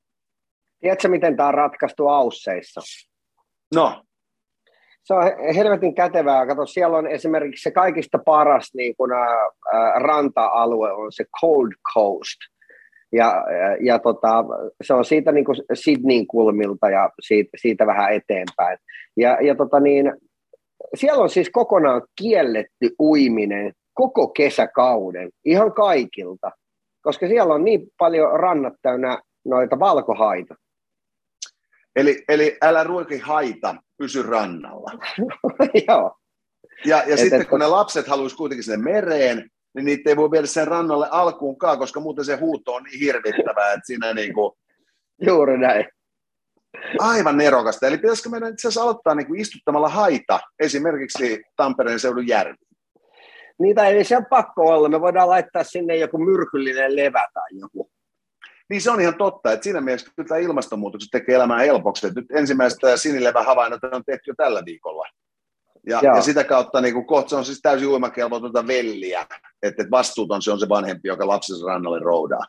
[0.81, 2.81] Tiedätkö, miten tämä on ratkaistu Ausseissa?
[3.75, 4.03] No,
[5.03, 6.47] se on helvetin kätevää.
[6.47, 9.27] Kato, siellä on esimerkiksi se kaikista paras niin kun, ä,
[9.99, 12.39] ranta-alue on se Cold Coast.
[13.12, 14.45] Ja, ja, ja tota,
[14.83, 18.79] se on siitä niin kuin Sydneyn kulmilta ja siitä, siitä vähän eteenpäin.
[19.16, 20.12] Ja, ja tota niin,
[20.95, 26.51] siellä on siis kokonaan kielletty uiminen koko kesäkauden, ihan kaikilta,
[27.03, 30.55] koska siellä on niin paljon rannat täynnä noita valkohaita.
[31.97, 34.91] Eli, eli älä ruoki haita, pysy rannalla.
[35.88, 36.16] Joo.
[36.84, 40.16] Ja, ja et, sitten et, kun ne lapset haluaisi kuitenkin sinne mereen, niin niitä ei
[40.16, 44.34] voi viedä sen rannalle alkuunkaan, koska muuten se huuto on niin hirvittävää, että siinä niin
[44.34, 44.53] kuin...
[45.26, 45.86] Juuri näin.
[46.99, 47.87] Aivan nerokasta.
[47.87, 52.57] Eli pitäisikö meidän itse asiassa aloittaa niin kuin istuttamalla haita esimerkiksi Tampereen seudun järvi?
[53.59, 54.89] Niitä ei se ole pakko olla.
[54.89, 57.91] Me voidaan laittaa sinne joku myrkyllinen levä tai joku.
[58.71, 62.07] Niin se on ihan totta, että siinä mielessä kyllä tämä ilmastonmuutos tekee elämää helpoksi.
[62.07, 63.45] Nyt ensimmäistä sinilevä
[63.93, 65.07] on tehty jo tällä viikolla.
[65.87, 69.27] Ja, ja sitä kautta niin kohta se on siis täysin uimakelvotonta velliä,
[69.62, 72.45] että et vastuuton se on se vanhempi, joka lapsensa rannalle roudaa.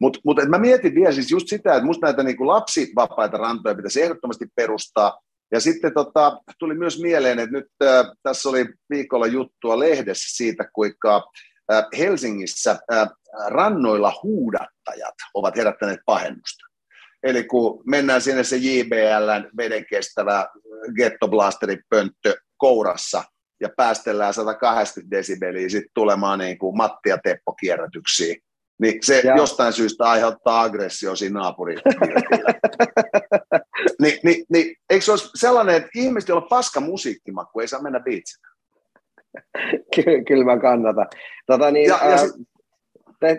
[0.00, 4.02] Mutta mut, mä mietin vielä siis just sitä, että musta näitä niin lapsivapaita rantoja pitäisi
[4.02, 5.20] ehdottomasti perustaa.
[5.52, 10.64] Ja sitten tota, tuli myös mieleen, että nyt äh, tässä oli viikolla juttua lehdessä siitä,
[10.72, 11.30] kuinka
[11.72, 13.08] äh, Helsingissä äh,
[13.46, 16.66] rannoilla huudattajat ovat herättäneet pahennusta.
[17.22, 20.48] Eli kun mennään sinne se JBLn veden kestävä
[20.96, 23.24] gettoblasteri pönttö kourassa
[23.60, 28.42] ja päästellään 180 desibeliä sitten tulemaan niin kuin Matti ja Teppo kierrätyksiin,
[28.80, 29.36] niin se ja.
[29.36, 31.78] jostain syystä aiheuttaa aggressio siinä naapurin
[34.02, 37.82] Ni, ni, niin, eikö se olisi sellainen, että ihmiset, joilla on paska musiikkimakku, ei saa
[37.82, 38.48] mennä biitsinä?
[39.94, 41.06] Kyllä, kyllä mä kannatan.
[41.46, 42.32] Tota niin, ja, ja sit,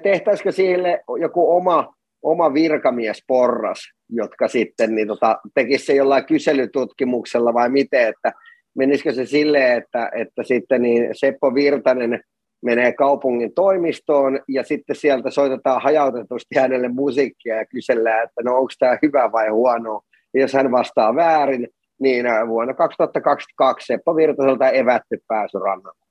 [0.04, 3.80] tehtäisikö sille joku oma, oma virkamiesporras,
[4.10, 8.34] jotka sitten niin tota, tekisi se jollain kyselytutkimuksella vai miten, että
[8.76, 12.24] menisikö se silleen, että, että sitten niin Seppo Virtanen
[12.64, 18.72] menee kaupungin toimistoon ja sitten sieltä soitetaan hajautetusti hänelle musiikkia ja kysellään, että no onko
[18.80, 20.02] tämä hyvä vai huono.
[20.34, 21.68] Ja jos hän vastaa väärin,
[22.00, 26.04] niin vuonna 2022 Seppo Virtaselta evätty pääsy rannalle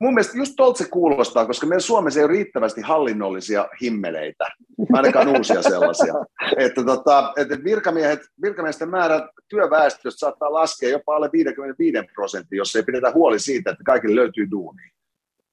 [0.00, 4.46] mun mielestä just tuolta se kuulostaa, koska meillä Suomessa ei ole riittävästi hallinnollisia himmeleitä,
[4.92, 6.14] ainakaan uusia sellaisia.
[6.56, 12.82] Että, tota, että virkamiehet, virkamiesten määrä työväestöstä saattaa laskea jopa alle 55 prosenttia, jos ei
[12.82, 14.82] pidetä huoli siitä, että kaikille löytyy duuni.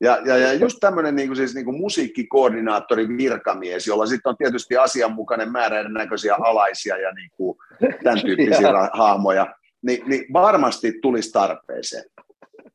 [0.02, 4.38] Ja, ja, ja just tämmöinen niin kuin siis, niin kuin musiikkikoordinaattori virkamies, jolla sitten on
[4.38, 7.58] tietysti asianmukainen määrä erinäköisiä alaisia ja niin kuin
[8.04, 12.04] tämän tyyppisiä hahmoja, niin, niin varmasti tulisi tarpeeseen.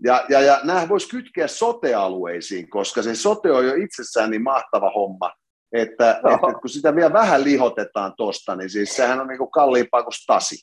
[0.04, 4.90] Ja, ja, ja nämä voisi kytkeä sotealueisiin, koska se sote on jo itsessään niin mahtava
[4.90, 5.32] homma,
[5.72, 10.12] että, että kun sitä vielä vähän lihotetaan tuosta, niin siis sehän on niinku kalliimpaa kuin
[10.12, 10.56] stasi.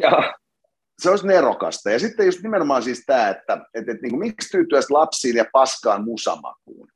[0.00, 0.34] Ja.
[0.98, 1.90] Se olisi nerokasta.
[1.90, 5.44] Ja sitten just nimenomaan siis tämä, että, että, että niin kuin, miksi tyytyä lapsiin ja
[5.52, 6.88] paskaan musamakuun.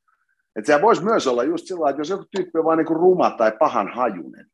[0.56, 3.30] Että sehän voisi myös olla just sillä että jos joku tyyppi on vain niin ruma
[3.30, 4.46] tai pahan hajunen.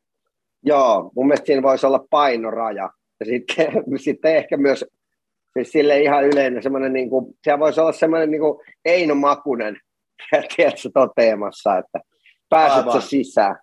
[0.63, 2.91] Joo, mun mielestä siinä voisi olla painoraja.
[3.21, 3.67] Ja sitten,
[4.05, 4.85] sitten ehkä myös
[5.59, 9.77] Siis sille ihan yleinen semmoinen, niin kuin, siellä voisi olla semmoinen niin kuin Eino Makunen,
[10.57, 12.01] tiedätkö, toteamassa, että
[12.49, 13.57] pääset sisään.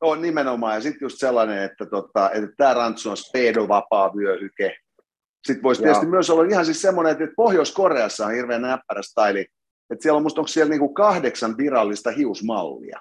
[0.00, 4.76] On nimenomaan, ja sitten just sellainen, että, tota, että tämä rantsu on speedovapaa vyöhyke.
[5.46, 9.40] Sitten voisi tietysti myös olla ihan siis semmoinen, että Pohjois-Koreassa on hirveän näppärä staili,
[9.90, 13.00] että siellä on musta onko siellä niinku kahdeksan virallista hiusmallia.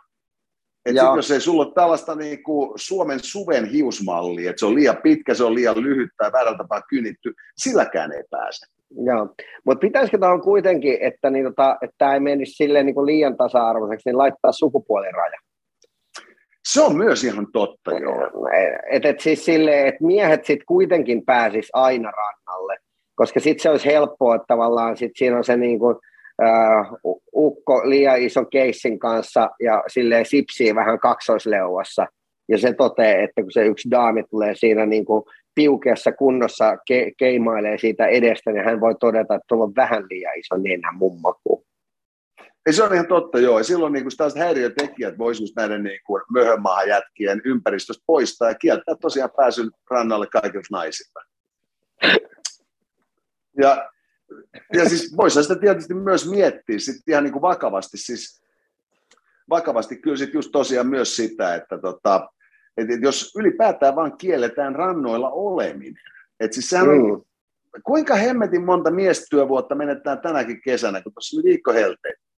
[0.85, 4.75] Et sit, jos ei sulla ole tällaista niin kuin Suomen suven hiusmallia, että se on
[4.75, 8.65] liian pitkä, se on liian lyhyt tai väärällä tapaa kynitty, silläkään ei pääse.
[9.05, 9.35] Joo,
[9.65, 14.17] mutta pitäisikö tämä kuitenkin, että, niin tota, tämä ei menisi silleen niin liian tasa-arvoiseksi, niin
[14.17, 15.39] laittaa sukupuoliraja?
[16.67, 18.47] Se on myös ihan totta, joo.
[18.91, 22.77] Et, et siis silleen, että miehet sitten kuitenkin pääsis aina rannalle,
[23.15, 25.95] koska sitten se olisi helppoa, että tavallaan sit siinä on se niin kuin,
[26.41, 32.07] uh, ukko liian ison keissin kanssa ja silleen sipsii vähän kaksoisleuassa.
[32.49, 35.23] Ja se toteaa, että kun se yksi daami tulee siinä niin kuin
[35.55, 40.39] piukeassa kunnossa ke- keimailee siitä edestä, niin hän voi todeta, että tuolla on vähän liian
[40.39, 41.65] iso nenä mummaku.
[42.65, 43.57] Ei se on ihan totta, joo.
[43.57, 48.95] Ja silloin niin tällaiset häiriötekijät voisivat näiden niin kuin möhönmaahan jätkien ympäristöstä poistaa ja kieltää
[49.01, 51.19] tosiaan pääsyn rannalle kaikilta naisilta.
[53.57, 53.89] Ja,
[54.73, 58.41] ja siis voisi sitä tietysti myös miettiä sitten ihan niin kuin vakavasti, siis
[59.49, 62.29] vakavasti kyllä sitten just tosiaan myös sitä, että tota,
[62.77, 66.03] että jos ylipäätään vaan kielletään rannoilla oleminen,
[66.39, 67.81] että siis sehän on, mm.
[67.83, 72.30] kuinka hemmetin monta miestyövuotta menetään tänäkin kesänä, kun tuossa oli viikko helteet.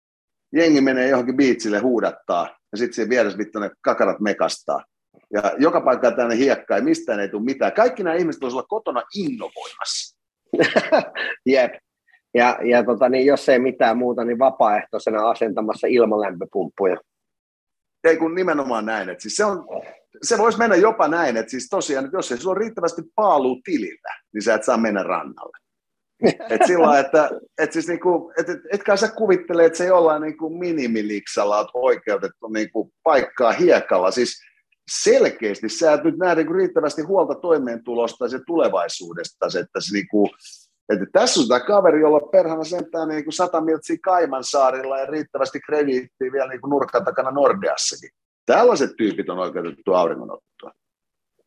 [0.54, 4.84] Jengi menee johonkin biitsille huudattaa, ja sitten siinä vieressä vittu ne kakarat mekastaa.
[5.34, 7.72] Ja joka paikka tänne hiekkaa, ja mistään ei tule mitään.
[7.72, 10.18] Kaikki nämä ihmiset voisivat olla kotona innovoimassa.
[11.46, 11.74] Jep.
[12.34, 16.98] Ja, ja tota, niin jos ei mitään muuta, niin vapaaehtoisena asentamassa ilmalämpöpumppuja.
[18.04, 19.10] Ei kun nimenomaan näin.
[19.10, 19.66] Että siis se, on,
[20.22, 23.62] se voisi mennä jopa näin, että siis tosiaan, että jos ei sulla ole riittävästi paaluu
[23.64, 25.58] tilillä, niin sä et saa mennä rannalle.
[26.50, 30.50] Et sillä että et siis niinku, et, et, etkä sä kuvittele, että se jollain niinku
[30.50, 34.12] minimiliksalla on oikeutettu niinku paikkaa hiekalla.
[34.12, 34.42] Siis
[34.92, 40.30] selkeästi sä et nyt näe niinku riittävästi huolta toimeentulosta ja tulevaisuudesta, että se niinku,
[40.94, 45.60] että tässä on tämä kaveri, jolla perhana sentään niin kuin sata miltsiä Kaimansaarilla ja riittävästi
[45.60, 48.10] krediittiä vielä niin kuin nurkan takana Nordeassakin.
[48.46, 50.72] Tällaiset tyypit on oikeutettu auringonottoa.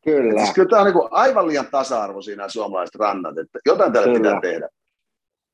[0.05, 0.41] Kyllä.
[0.41, 4.19] Siis kyllä tämä on niin aivan liian tasa-arvo siinä suomalaiset rannat, että jotain tälle kyllä.
[4.19, 4.69] pitää tehdä.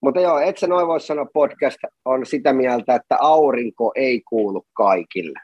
[0.01, 4.65] Mutta joo, et sä noin voi sanoa, podcast on sitä mieltä, että aurinko ei kuulu
[4.73, 5.39] kaikille.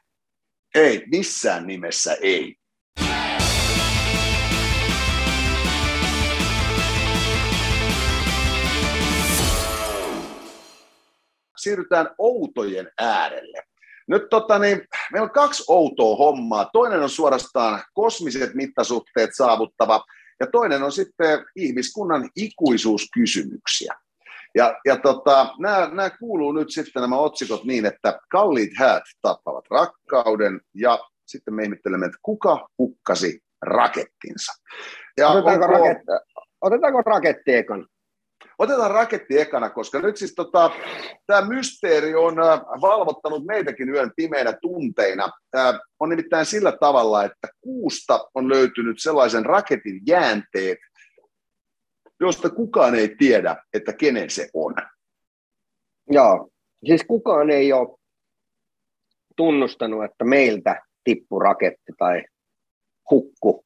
[0.76, 2.56] Ei, missään nimessä ei.
[11.58, 13.67] siirrytään outojen äärelle.
[14.08, 14.82] Nyt tota, niin,
[15.12, 16.70] meillä on kaksi outoa hommaa.
[16.74, 20.04] Toinen on suorastaan kosmiset mittasuhteet saavuttava,
[20.40, 23.94] ja toinen on sitten ihmiskunnan ikuisuuskysymyksiä.
[24.56, 29.66] Ja, ja tota, nämä, nämä kuuluu nyt sitten nämä otsikot niin, että kalliit häät tappavat
[29.72, 34.54] rakkauden, ja sitten me ihmettelemme, että kuka hukkasi rakettinsa.
[35.18, 35.78] Ja otetaanko, onko...
[35.78, 35.98] raket...
[36.62, 37.88] otetaanko raketti ekan?
[38.58, 40.72] Otetaan raketti ekana, koska nyt siis tota,
[41.28, 45.30] tämä mysteeri on äh, valvottanut meitäkin yön pimeinä tunteina.
[45.58, 50.78] Äh, on nimittäin sillä tavalla, että kuusta on löytynyt sellaisen raketin jäänteet,
[52.20, 54.76] josta kukaan ei tiedä, että kenen se on.
[56.10, 56.50] Joo,
[56.86, 57.98] siis kukaan ei ole
[59.36, 62.24] tunnustanut, että meiltä tippu raketti tai
[63.12, 63.66] hukku.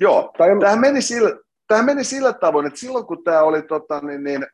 [0.00, 0.78] Joo, tai...
[0.78, 1.38] meni sillä,
[1.72, 4.46] tämä meni sillä tavoin, että silloin kun tämä oli tota, niin, niin,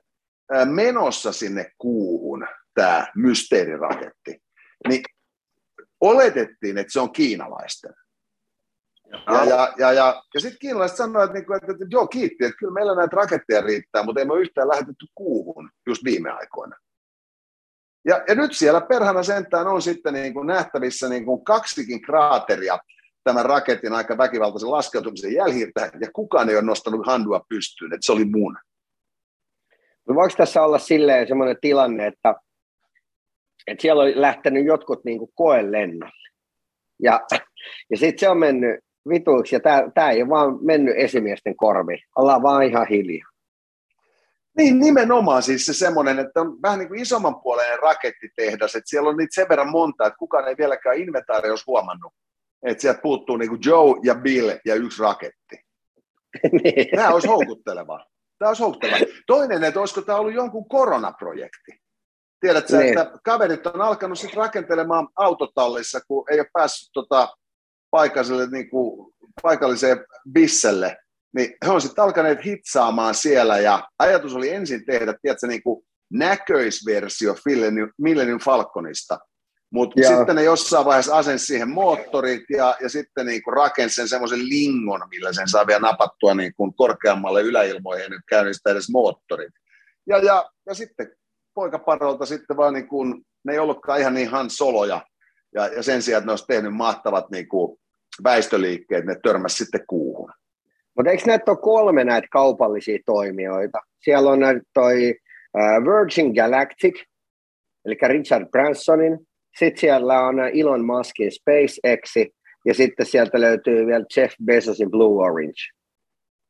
[0.64, 4.42] menossa sinne kuuhun, tämä mysteeriraketti,
[4.88, 5.02] niin
[6.00, 7.94] oletettiin, että se on kiinalaisten.
[9.12, 12.58] Ja, ja, ja, ja, ja sitten kiinalaiset sanoivat, että, että, että, että joo, kiitti, että
[12.58, 16.76] kyllä meillä näitä raketteja riittää, mutta ei me yhtään lähetetty kuuhun just viime aikoina.
[18.04, 22.78] Ja, ja nyt siellä perhana sentään on sitten niin kuin nähtävissä niin kuin kaksikin kraateria,
[23.24, 28.12] tämän raketin aika väkivaltaisen laskeutumisen jäljiltä, ja kukaan ei ole nostanut handua pystyyn, että se
[28.12, 28.58] oli mun.
[30.08, 32.34] No voiko tässä olla silleen semmoinen tilanne, että,
[33.66, 36.28] että siellä on lähtenyt jotkut niin kuin koelennolle,
[37.02, 37.20] ja,
[37.90, 39.60] ja sitten se on mennyt vituiksi, ja
[39.94, 43.28] tämä ei ole vaan mennyt esimiesten korviin, ollaan vaan ihan hiljaa.
[44.56, 49.10] Niin, nimenomaan siis se semmoinen, että on vähän niin kuin isomman puoleinen rakettitehdas, että siellä
[49.10, 52.12] on niitä sen verran monta, että kukaan ei vieläkään inventaariossa huomannut,
[52.62, 55.56] että sieltä puuttuu niin kuin Joe ja Bill ja yksi raketti.
[56.62, 56.86] niin.
[56.96, 58.06] Tämä olisi houkutteleva.
[58.38, 58.98] Tämä olisi houkutteleva.
[59.26, 61.72] Toinen, että olisiko tämä ollut jonkun koronaprojekti.
[62.40, 62.98] Tiedätkö, niin.
[62.98, 67.28] että kaverit on alkanut sitten rakentelemaan autotallissa, kun ei ole päässyt tota,
[67.90, 70.96] paikalliselle, niin kuin, paikalliseen bisselle,
[71.36, 75.86] niin he on sitten alkaneet hitsaamaan siellä, ja ajatus oli ensin tehdä, tiedätkö, niin kuin
[76.12, 77.34] näköisversio
[77.98, 79.18] Millennium Falconista,
[79.70, 84.08] mutta sitten ne jossain vaiheessa asensi siihen moottorit ja, ja sitten niin kuin rakensi sen
[84.08, 88.90] semmoisen lingon, millä sen saa vielä napattua niin kuin korkeammalle yläilmoihin ja nyt käynnistää edes
[88.90, 89.52] moottorit.
[90.06, 91.12] Ja, ja, ja sitten
[91.54, 95.06] poikaparolta sitten vaan niin kuin, ne ei ollutkaan ihan niin Han Soloja.
[95.54, 97.78] Ja, ja sen sijaan, että ne olisi tehnyt mahtavat niin kuin
[98.24, 100.32] väistöliikkeet, ne törmäsi sitten kuuhun.
[100.96, 103.78] Mutta eikö näitä ole kolme näitä kaupallisia toimijoita?
[104.04, 104.40] Siellä on
[104.74, 105.14] toi
[105.84, 107.02] Virgin Galactic,
[107.84, 109.18] eli Richard Bransonin,
[109.59, 112.30] sitten siellä on Elon Muskin SpaceX,
[112.64, 115.62] ja sitten sieltä löytyy vielä Jeff Bezosin Blue Orange.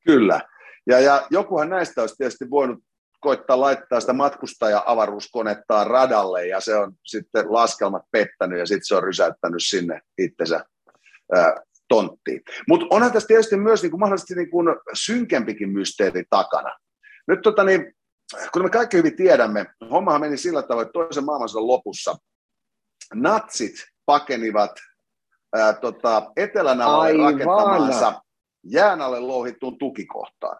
[0.06, 0.40] Kyllä.
[0.86, 2.78] Ja, ja jokuhan näistä olisi tietysti voinut
[3.20, 9.02] koittaa laittaa sitä matkustaja-avaruuskonettaan radalle, ja se on sitten laskelmat pettänyt, ja sitten se on
[9.02, 10.64] rysäyttänyt sinne itsensä
[11.34, 11.56] ää,
[11.88, 12.42] tonttiin.
[12.68, 16.76] Mutta onhan tässä tietysti myös niin kuin mahdollisesti niin kuin synkempikin mysteeri takana.
[17.28, 17.94] Nyt tota niin,
[18.52, 22.16] kun me kaikki hyvin tiedämme, hommahan meni sillä tavalla, että toisen maailmansodan lopussa
[23.14, 23.74] natsit
[24.06, 24.70] pakenivat
[25.56, 28.22] ää, tota, etelänavalle rakentamaansa
[28.64, 30.58] jään alle louhittuun tukikohtaan.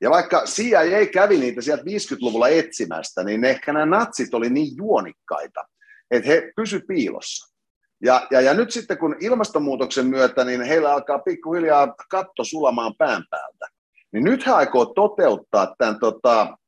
[0.00, 5.64] Ja vaikka CIA kävi niitä sieltä 50-luvulla etsimästä, niin ehkä nämä natsit oli niin juonikkaita,
[6.10, 7.56] että he pysy piilossa.
[8.02, 13.24] Ja, ja, ja nyt sitten kun ilmastonmuutoksen myötä, niin heillä alkaa pikkuhiljaa katto sulamaan pään
[13.30, 13.66] päältä.
[14.12, 16.58] Niin nyt he aikoo toteuttaa tämän, tota,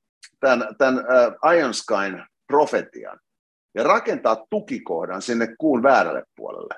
[0.41, 3.21] tämän, tämän uh, Iron Skyn profetian
[3.75, 6.75] ja rakentaa tukikohdan sinne kuun väärälle puolelle.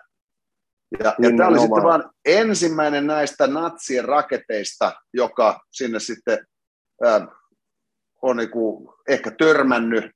[0.99, 6.39] Ja, ja tämä oli sitten vain ensimmäinen näistä natsien raketeista, joka sinne sitten
[7.07, 7.29] äh,
[8.23, 10.11] on niinku ehkä törmännyt,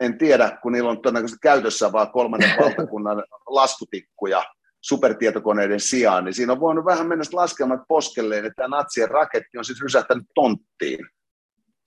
[0.00, 4.44] en tiedä, kun niillä on todennäköisesti käytössä vaan kolmannen valtakunnan laskutikkuja
[4.80, 9.64] supertietokoneiden sijaan, niin siinä on voinut vähän mennä laskelmat poskelleen, että tämä natsien raketti on
[9.64, 11.06] siis rysähtänyt tonttiin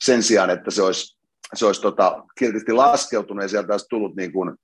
[0.03, 1.20] sen sijaan, että se olisi,
[1.53, 4.55] se olisi tota, kiltisti laskeutunut ja sieltä olisi tullut niin kuin,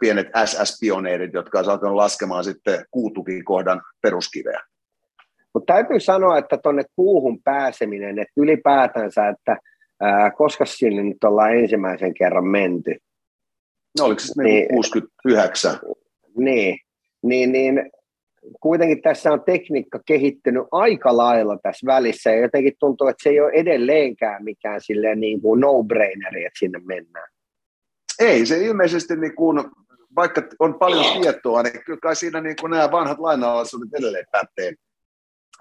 [0.00, 4.60] pienet SS-pioneerit, jotka olisivat alkanut laskemaan sitten kuutukikohdan peruskiveä.
[5.54, 9.56] Mutta täytyy sanoa, että tuonne kuuhun pääseminen, että ylipäätänsä, että
[10.00, 12.96] ää, koska sinne nyt ollaan ensimmäisen kerran menty.
[13.98, 15.78] No oliko se niin, 69?
[16.36, 16.78] Niin,
[17.22, 17.90] niin, niin
[18.60, 23.40] kuitenkin tässä on tekniikka kehittynyt aika lailla tässä välissä ja jotenkin tuntuu, että se ei
[23.40, 27.28] ole edelleenkään mikään silleen niin kuin no-braineri, että sinne mennään.
[28.18, 29.64] Ei, se ilmeisesti niin kuin,
[30.16, 34.72] vaikka on paljon tietoa, niin kyllä kai siinä niin kuin nämä vanhat lainalaisuudet edelleen pätee.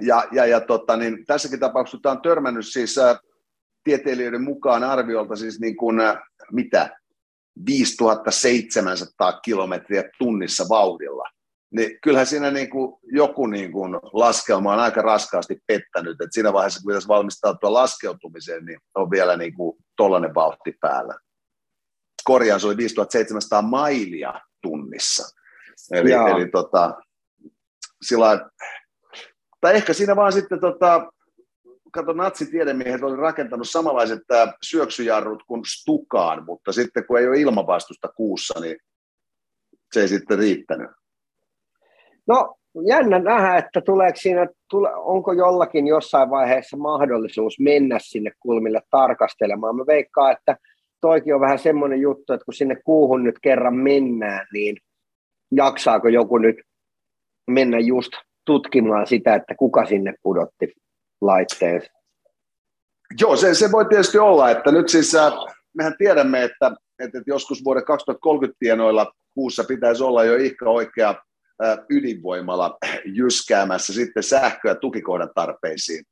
[0.02, 3.20] Ja, ja, ja tota, niin tässäkin tapauksessa tämä on törmännyt siis ä,
[3.84, 6.22] tieteilijöiden mukaan arviolta siis niin kuin, ä,
[6.52, 6.90] mitä,
[7.66, 11.24] 5700 kilometriä tunnissa vauhdilla.
[11.76, 16.54] Niin kyllähän siinä niin kuin joku niin kuin laskelma on aika raskaasti pettänyt, että siinä
[16.54, 21.16] vaiheessa, kun pitäisi valmistautua laskeutumiseen, niin on vielä niin kuin tollainen vauhti päällä
[22.24, 25.40] korjaan, se oli 5700 mailia tunnissa.
[25.92, 26.94] Eli, eli tota,
[28.02, 28.50] sillä,
[29.62, 31.12] tai ehkä siinä vaan sitten, tota,
[31.92, 38.08] kato, natsitiedemiehet oli rakentanut samanlaiset tämä syöksyjarrut kuin Stukaan, mutta sitten kun ei ole ilmavastusta
[38.08, 38.78] kuussa, niin
[39.94, 40.90] se ei sitten riittänyt.
[42.28, 42.56] No,
[42.88, 49.76] jännä nähdä, että tuleeko siinä, tule, onko jollakin jossain vaiheessa mahdollisuus mennä sinne kulmille tarkastelemaan.
[49.76, 50.58] Mä veikkaan, että
[51.02, 54.78] toikin on vähän semmoinen juttu, että kun sinne kuuhun nyt kerran mennään, niin
[55.52, 56.56] jaksaako joku nyt
[57.48, 58.12] mennä just
[58.46, 60.74] tutkimaan sitä, että kuka sinne pudotti
[61.22, 61.82] laitteen?
[63.22, 65.34] Joo, se, se voi tietysti olla, että nyt siis äh,
[65.78, 71.16] mehän tiedämme, että, että joskus vuoden 2030 tienoilla kuussa pitäisi olla jo ihka oikea
[71.90, 76.04] ydinvoimala jyskäämässä sitten sähköä tukikohdan tarpeisiin.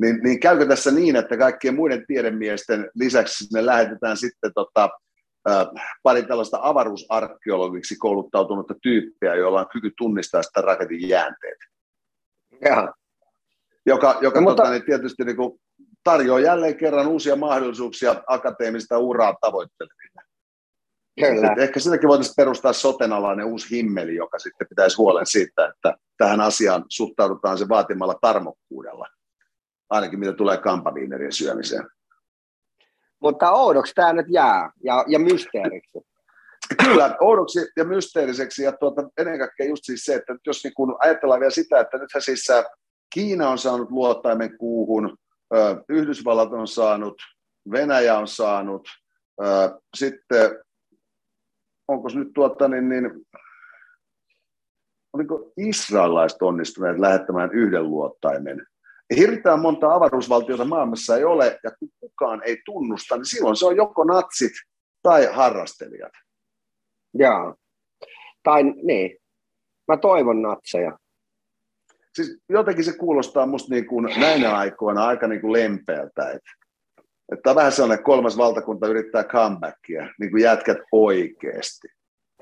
[0.00, 4.90] Niin, niin käykö tässä niin, että kaikkien muiden tiedemiesten lisäksi sinne lähetetään sitten tota,
[6.02, 11.58] pari tällaista avaruusarkeologiksi kouluttautunutta tyyppiä, joilla on kyky tunnistaa sitä raketin jäänteet?
[12.64, 12.94] Ja.
[13.86, 14.62] Joka, joka no, mutta...
[14.62, 15.60] tota, niin tietysti niin kuin
[16.04, 20.22] tarjoaa jälleen kerran uusia mahdollisuuksia akateemista uraa tavoitteleville.
[21.20, 21.54] Kyllä.
[21.58, 26.84] ehkä sitäkin voitaisiin perustaa sotenalainen uusi himmeli, joka sitten pitäisi huolen siitä, että tähän asiaan
[26.88, 29.06] suhtaudutaan se vaatimalla tarmokkuudella
[29.90, 31.86] ainakin mitä tulee kampaviinerien syömiseen.
[33.22, 35.98] Mutta oudoksi tämä nyt jää ja, ja mysteeriksi.
[36.84, 40.96] Kyllä, oudoksi ja mysteeriseksi ja tuota, ennen kaikkea just siis se, että jos niin kun
[40.98, 42.48] ajatellaan vielä sitä, että nythän siis
[43.14, 45.16] Kiina on saanut luottaimen kuuhun,
[45.88, 47.14] Yhdysvallat on saanut,
[47.70, 48.88] Venäjä on saanut,
[49.96, 50.58] sitten
[51.88, 53.10] onko nyt tuota, niin, niin
[55.12, 58.66] oliko israelaiset onnistuneet lähettämään yhden luottaimen
[59.16, 63.76] hirveän monta avaruusvaltiota maailmassa ei ole, ja kun kukaan ei tunnusta, niin silloin se on
[63.76, 64.52] joko natsit
[65.02, 66.12] tai harrastelijat.
[67.14, 67.54] Joo.
[68.42, 69.18] Tai niin.
[69.88, 70.98] Mä toivon natseja.
[72.14, 76.50] Siis jotenkin se kuulostaa musta niin kuin näinä aikoina aika niin kuin lempeältä, että,
[77.32, 81.88] että on vähän sellainen kolmas valtakunta yrittää comebackia, niin kuin jätkät oikeasti.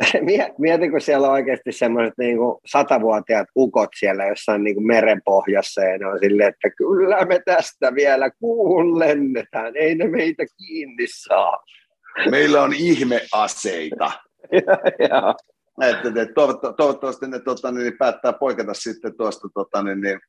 [0.59, 5.99] Mietin, kun siellä on oikeasti semmoiset niin satavuotiaat ukot siellä jossain niin kuin merenpohjassa ja
[5.99, 11.65] ne on silleen, että kyllä me tästä vielä kuuhun lennetään, ei ne meitä kiinni saa.
[12.31, 14.13] Meillä on ihmeaseita.
[15.11, 15.35] ja,
[15.83, 16.35] että, että
[16.77, 20.21] toivottavasti ne tota, niin, päättää poiketa sitten tuosta tota, niin, niin,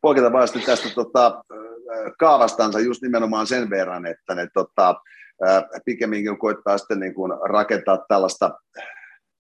[0.00, 1.44] poiketa vasta tästä tota,
[2.18, 4.94] kaavastansa just nimenomaan sen verran, että ne tota,
[5.84, 8.50] pikemminkin koittaa sitten niin kuin rakentaa tällaista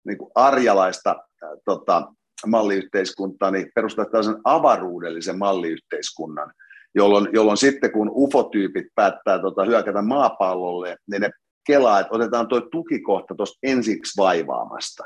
[0.07, 1.17] niin kuin arjalaista
[1.65, 2.13] tota,
[2.47, 6.53] malliyhteiskuntaa, niin perustaa tällaisen avaruudellisen malliyhteiskunnan,
[6.95, 11.31] jolloin, jolloin sitten kun ufotyypit päättää tota, hyökätä maapallolle, niin ne
[11.67, 15.05] kelaa, että otetaan tuo tukikohta tuosta ensiksi vaivaamasta.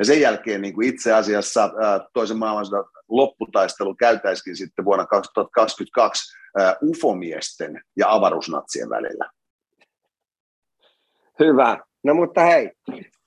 [0.00, 1.70] Ja sen jälkeen niin kuin itse asiassa
[2.12, 9.30] toisen maailmansodan lopputaistelu käytäisikin sitten vuonna 2022 ää, ufomiesten ja avaruusnatsien välillä.
[11.40, 11.78] Hyvä.
[12.04, 12.72] No mutta hei,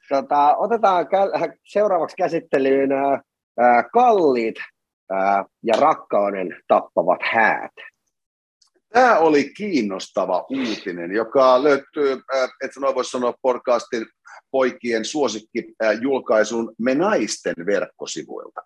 [0.09, 1.07] tota, otetaan
[1.65, 2.89] seuraavaksi käsittelyyn
[3.93, 4.55] kalliit
[5.63, 7.71] ja rakkauden tappavat häät.
[8.94, 12.12] Tämä oli kiinnostava uutinen, joka löytyy,
[12.64, 14.06] että noin voisi sanoa podcastin
[14.52, 18.62] poikien suosikkijulkaisun Me naisten verkkosivuilta.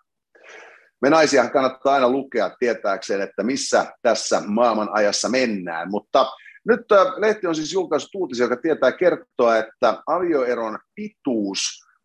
[1.02, 6.32] Me naisia kannattaa aina lukea tietääkseen, että missä tässä maailman ajassa mennään, mutta
[6.68, 6.82] nyt
[7.18, 11.60] lehti on siis julkaissut uutisia, joka tietää kertoa, että avioeron pituus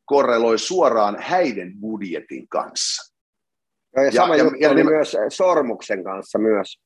[0.05, 3.13] korreloi suoraan häiden budjetin kanssa.
[3.97, 6.83] Ja, ja sama ja, juttu ja, oli ja, myös sormuksen kanssa myös.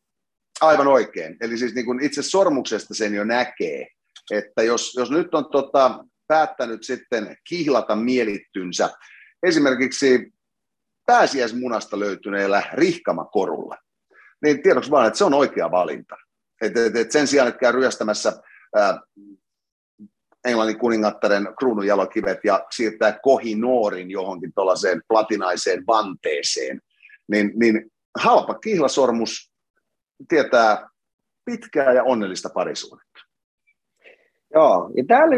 [0.61, 1.36] Aivan oikein.
[1.40, 3.86] Eli siis niin kuin itse sormuksesta sen jo näkee,
[4.30, 8.90] että jos, jos nyt on tota, päättänyt sitten kihlata mielittynsä
[9.42, 10.32] esimerkiksi
[11.07, 13.76] pääsiäismunasta löytyneellä rihkamakorulla,
[14.42, 16.16] niin tiedoksi vaan, että se on oikea valinta.
[16.62, 18.32] Et, et, et sen sijaan, että käy ryöstämässä
[18.76, 19.00] ää,
[20.44, 26.80] Englannin kuningattaren kruununjalokivet ja siirtää kohinoorin johonkin tuollaiseen platinaiseen vanteeseen,
[27.28, 29.52] niin, niin halpa kihlasormus
[30.28, 30.88] tietää
[31.44, 33.20] pitkää ja onnellista parisuudetta.
[34.54, 35.36] Joo, ja tämä oli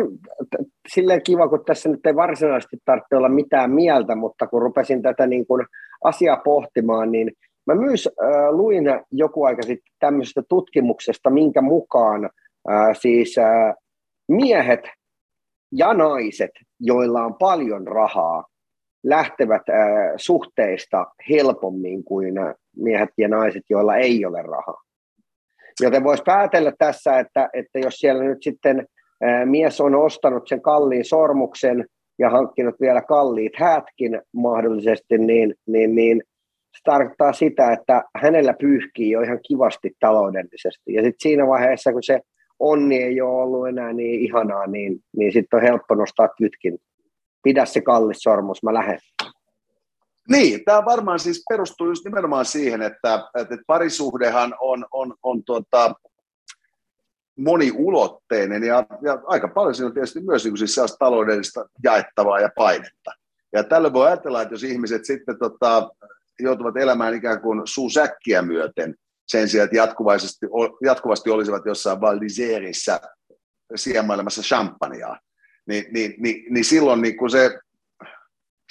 [0.89, 5.27] silleen kiva, kun tässä nyt ei varsinaisesti tarvitse olla mitään mieltä, mutta kun rupesin tätä
[5.27, 5.67] niin kuin
[6.05, 7.33] asiaa pohtimaan, niin
[7.67, 12.25] mä myös äh, luin joku aika sitten tämmöisestä tutkimuksesta, minkä mukaan
[12.71, 13.75] äh, siis äh,
[14.29, 14.81] miehet
[15.73, 16.51] ja naiset,
[16.81, 18.45] joilla on paljon rahaa,
[19.05, 19.77] lähtevät äh,
[20.17, 22.35] suhteista helpommin kuin
[22.77, 24.83] miehet ja naiset, joilla ei ole rahaa.
[25.81, 28.87] Joten voisi päätellä tässä, että, että jos siellä nyt sitten
[29.45, 31.87] mies on ostanut sen kalliin sormuksen
[32.19, 36.23] ja hankkinut vielä kalliit hätkin mahdollisesti, niin, niin, niin
[36.77, 40.95] se tarkoittaa sitä, että hänellä pyyhkii jo ihan kivasti taloudellisesti.
[40.95, 42.21] Ja sitten siinä vaiheessa, kun se
[42.59, 46.79] onni ei ole ollut enää niin ihanaa, niin, niin sitten on helppo nostaa kytkin.
[47.43, 48.99] Pidä se kallis sormus, mä lähden.
[50.29, 55.95] Niin, tämä varmaan siis perustuu just nimenomaan siihen, että, että parisuhdehan on, on, on tuota,
[57.39, 63.11] moniulotteinen ja, ja aika paljon siinä on tietysti myös niin siis taloudellista jaettavaa ja painetta.
[63.53, 65.91] Ja tällöin voi ajatella, että jos ihmiset sitten tota,
[66.41, 68.95] joutuvat elämään ikään kuin suusäkkiä myöten
[69.29, 70.47] sen sijaan, että jatkuvasti,
[70.83, 73.09] jatkuvasti olisivat jossain Val d'Iserissä
[73.77, 75.17] siemailemassa champagnea,
[75.69, 77.59] niin, niin, niin, niin silloin niin kun se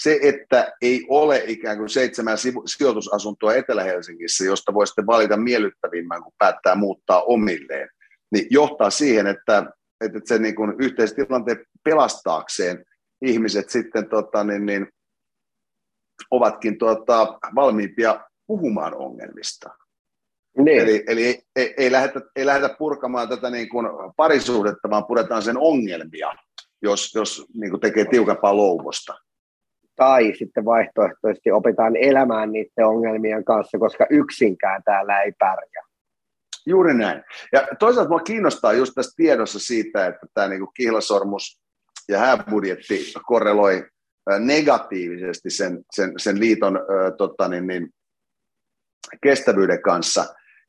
[0.01, 6.33] se, että ei ole ikään kuin seitsemän sijoitusasuntoa Etelä-Helsingissä, josta voi sitten valita miellyttävimmän, kun
[6.37, 7.89] päättää muuttaa omilleen,
[8.31, 9.65] niin johtaa siihen, että,
[10.01, 12.85] että se niin kuin yhteistilanteen pelastaakseen
[13.21, 14.87] ihmiset sitten tota, niin, niin,
[16.31, 19.69] ovatkin tota, valmiimpia puhumaan ongelmista.
[20.57, 20.81] Niin.
[20.81, 25.41] Eli, eli ei, ei, ei, lähdetä, ei lähdetä purkamaan tätä niin kuin parisuhdetta, vaan puretaan
[25.43, 26.33] sen ongelmia,
[26.81, 29.13] jos, jos niin kuin tekee tiukempaa louvosta
[29.97, 35.87] tai sitten vaihtoehtoisesti opitaan elämään niiden ongelmien kanssa, koska yksinkään täällä ei pärjää.
[36.65, 37.23] Juuri näin.
[37.53, 41.61] Ja toisaalta minua kiinnostaa just tässä tiedossa siitä, että tämä niin kihlasormus
[42.07, 43.85] ja hääbudjetti korreloi
[44.39, 47.89] negatiivisesti sen, sen, sen liiton äh, tota, niin, niin,
[49.23, 50.25] kestävyyden kanssa.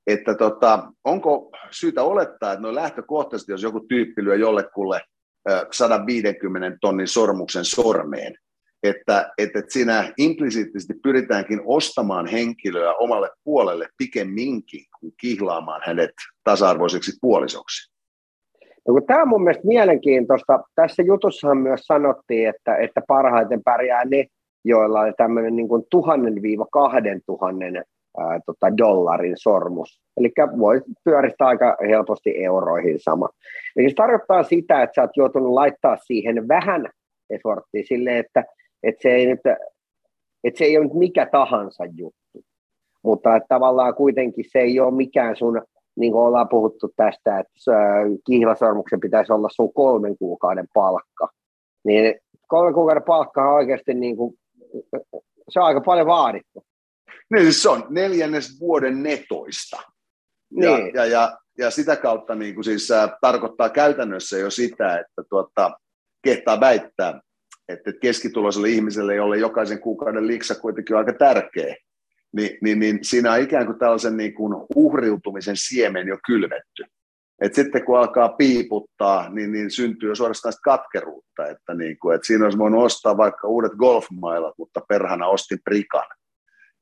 [0.07, 5.01] Että tota, onko syytä olettaa, että no lähtökohtaisesti, jos joku tyyppi lyö jollekulle
[5.71, 8.35] 150 tonnin sormuksen sormeen,
[8.83, 16.11] että, että siinä implisiittisesti pyritäänkin ostamaan henkilöä omalle puolelle pikemminkin kuin kihlaamaan hänet
[16.45, 17.93] tasa-arvoiseksi puolisoksi.
[18.89, 20.61] No, tämä on mun mielestä mielenkiintoista.
[20.75, 24.27] Tässä jutussahan myös sanottiin, että, että parhaiten pärjää ne,
[24.65, 27.85] joilla on tämmöinen niin kuin tuhannen viiva kahden tuhannen
[28.21, 30.01] ää, tota, dollarin sormus.
[30.17, 33.29] Eli voi pyöristää aika helposti euroihin sama.
[33.77, 36.89] Eli se tarkoittaa sitä, että sä oot joutunut laittaa siihen vähän
[37.31, 38.45] eforttia sille, että
[38.83, 39.41] että se ei nyt,
[40.45, 42.43] että se ei ole nyt mikä tahansa juttu.
[43.03, 45.63] Mutta että tavallaan kuitenkin se ei ole mikään sun,
[45.97, 47.53] niin kuin ollaan puhuttu tästä, että
[48.27, 51.29] kihlasormuksen pitäisi olla sun kolmen kuukauden palkka.
[51.85, 52.15] Niin
[52.49, 54.35] kolmen kuukauden palkka on oikeasti niin kuin,
[55.49, 56.65] se on aika paljon vaadittu.
[57.31, 59.77] Niin siis se on neljännes vuoden netoista.
[60.51, 60.95] Niin.
[60.95, 65.23] Ja, ja, ja, ja sitä kautta niin kuin siis, äh, tarkoittaa käytännössä jo sitä, että
[65.31, 65.71] tuota,
[66.23, 67.21] kehtaa väittää,
[67.69, 71.77] että keskituloiselle ihmiselle, jolle jokaisen kuukauden liiksa kuitenkin on aika tärkeä,
[72.33, 76.85] niin, niin, niin siinä on ikään kuin tällaisen niin kuin uhriutumisen siemen jo kylvetty.
[77.41, 82.45] Et sitten kun alkaa piiputtaa, niin, niin syntyy suorastaan katkeruutta, että, niin kuin, että siinä
[82.45, 86.07] olisi voinut ostaa vaikka uudet golfmailat, mutta perhana ostin prikan.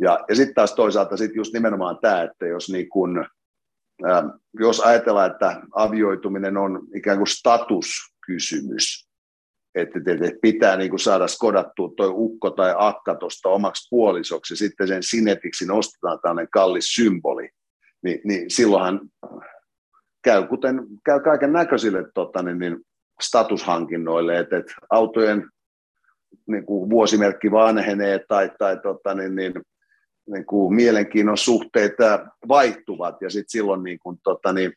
[0.01, 3.27] Ja, ja sitten taas toisaalta sit just nimenomaan tämä, että jos, niin kun,
[4.07, 4.25] äh,
[4.61, 9.09] jos ajatellaan, että avioituminen on ikään kuin statuskysymys,
[9.75, 14.89] että, että pitää niin kuin saada skodattua tuo ukko tai akka tuosta omaksi puolisoksi, sitten
[14.89, 17.49] sen sinetiksi nostetaan tällainen kallis symboli,
[18.03, 19.01] niin, niin silloinhan
[20.23, 22.77] käy, kuten käy kaiken näköisille tota, niin, niin
[23.21, 25.51] statushankinnoille, että, että autojen
[26.47, 29.53] niin kuin vuosimerkki vanhenee tai, tai tota, niin, niin,
[30.33, 31.95] niin kuin mielenkiinnon suhteet
[32.49, 34.73] vaihtuvat ja sitten silloin niin kuin, tota, niin,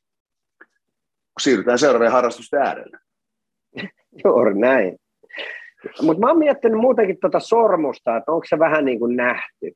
[1.42, 2.98] siirrytään seuraavien harrastusten äärelle.
[4.26, 4.98] Juuri näin.
[6.02, 9.72] Mutta mä oon miettinyt muutenkin tuota sormusta, että onko se vähän niin kuin nähty.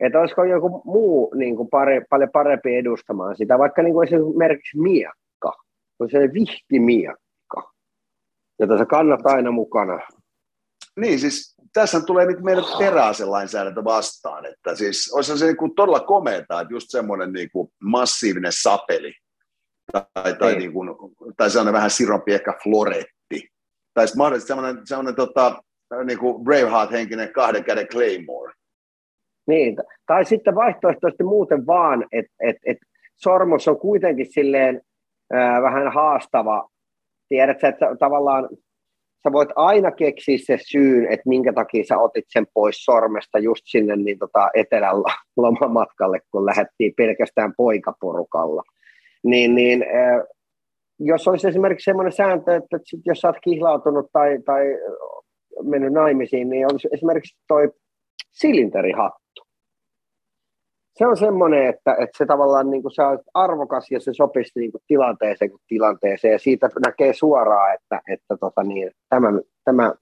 [0.00, 4.78] Että olisiko joku muu niin kuin pare, paljon parempi edustamaan sitä, vaikka niin kuin esimerkiksi
[4.78, 5.52] miekka,
[5.98, 6.18] kun se
[6.78, 7.72] miekka,
[8.58, 10.00] jota sä kannat aina mukana.
[11.00, 15.74] Niin, siis tässä tulee nyt meidän teräasen lainsäädäntö vastaan, että siis olisi se niin kuin
[15.74, 19.14] todella komeeta, että just semmoinen niin kuin massiivinen sapeli,
[19.92, 20.72] tai, tai, niin.
[20.72, 20.88] kuin,
[21.36, 23.48] tai sellainen vähän sirompi ehkä floretti,
[23.94, 25.62] tai sitten mahdollisesti semmoinen, semmoinen tota,
[26.04, 28.52] niin kuin Braveheart-henkinen kahden käden Claymore,
[29.46, 29.76] niin,
[30.06, 32.78] tai sitten vaihtoehtoisesti muuten vaan, että et, et
[33.16, 34.80] sormus on kuitenkin silleen
[35.32, 36.68] ää, vähän haastava.
[37.28, 38.48] Tiedätkö, että tavallaan
[39.24, 43.62] sä voit aina keksiä se syyn, että minkä takia sä otit sen pois sormesta just
[43.64, 48.62] sinne niin tota etelällä lomamatkalle, kun lähdettiin pelkästään poikaporukalla.
[49.24, 50.24] Niin, niin ää,
[50.98, 54.64] jos olisi esimerkiksi sellainen sääntö, että sit jos sä oot kihlautunut tai, tai
[55.62, 57.70] mennyt naimisiin, niin olisi esimerkiksi toi
[58.32, 59.23] silinterihattu
[60.98, 64.52] se on semmoinen, että, että se tavallaan niin kuin se on arvokas ja se sopisi
[64.56, 69.28] niin kuin tilanteeseen kuin tilanteeseen ja siitä näkee suoraan, että, että tota niin, tämä,
[69.64, 69.94] tämä,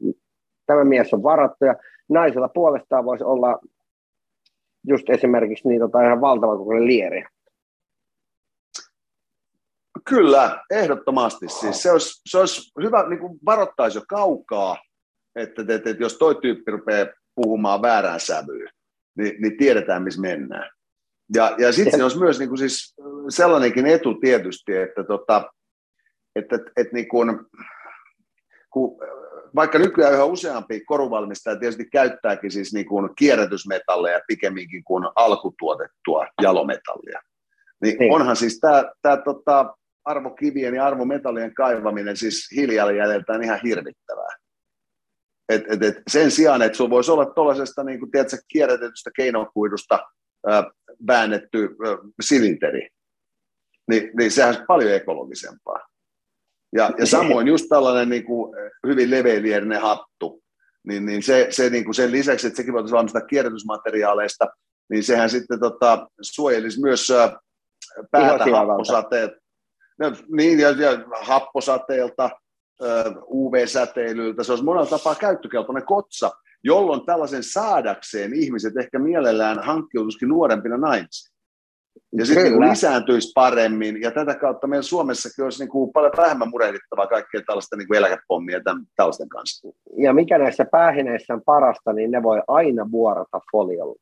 [0.67, 1.75] tämä mies on varattu ja
[2.09, 3.59] naisella puolestaan voisi olla
[4.87, 7.25] just esimerkiksi niin tota ihan valtavan kokoinen lieri.
[10.09, 11.49] Kyllä, ehdottomasti.
[11.49, 14.77] Siis se, olisi, se olisi hyvä, niin kuin varoittaisi jo kaukaa,
[15.37, 18.69] että, että, että jos toi tyyppi rupeaa puhumaan väärään sävyyn,
[19.19, 20.71] niin, niin tiedetään, missä mennään.
[21.35, 22.95] Ja, ja sitten se olisi myös niin kuin siis
[23.29, 25.53] sellainenkin etu tietysti, että, tota,
[26.37, 27.39] että, että, että niin kuin,
[28.71, 28.99] kun,
[29.55, 37.21] vaikka nykyään yhä useampi koruvalmistaja tietysti käyttääkin siis niin kuin kierrätysmetalleja pikemminkin kuin alkutuotettua jalometallia,
[37.83, 38.13] niin, niin.
[38.13, 44.37] onhan siis tämä, tämä tota, arvokivien ja arvometallien kaivaminen siis hiilijalanjäljeltään ihan hirvittävää.
[45.49, 49.99] Et, et, et sen sijaan, että sinulla voisi olla tuollaisesta niin kuin, tiedätkö, kierrätetystä keinokuidusta
[51.07, 51.77] väännetty
[52.23, 52.89] silinteri,
[53.91, 55.79] niin, niin sehän on paljon ekologisempaa.
[56.77, 58.55] Ja, ja samoin just tällainen niin kuin
[58.87, 60.43] hyvin leveilierinen hattu,
[60.87, 64.47] niin, niin se, se niin kuin sen lisäksi, että sekin voitaisiin valmistaa kierrätysmateriaaleista,
[64.91, 67.09] niin sehän sitten tota, suojelisi myös
[68.11, 69.37] päätä happosateelta,
[69.99, 70.91] no, niin, ja, ja
[71.21, 72.31] happosateelta,
[73.27, 74.43] UV-säteilyltä.
[74.45, 76.31] Se olisi monella tapaa käyttökelpoinen kotsa,
[76.65, 81.33] jolloin tällaisen saadakseen ihmiset ehkä mielellään hankkiutuisikin nuorempina naimisiin.
[82.19, 86.49] Ja sitten niin lisääntyisi paremmin, ja tätä kautta meillä Suomessakin olisi niin kuin paljon vähemmän
[86.49, 89.69] murehdittavaa kaikkea tällaista niin kuin eläkepommia tämän, tällaisten kanssa.
[89.97, 93.95] Ja mikä näissä päähineissä on parasta, niin ne voi aina vuorata foliolla.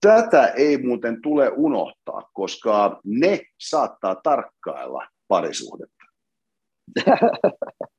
[0.00, 6.04] Tätä ei muuten tule unohtaa, koska ne saattaa tarkkailla parisuhdetta.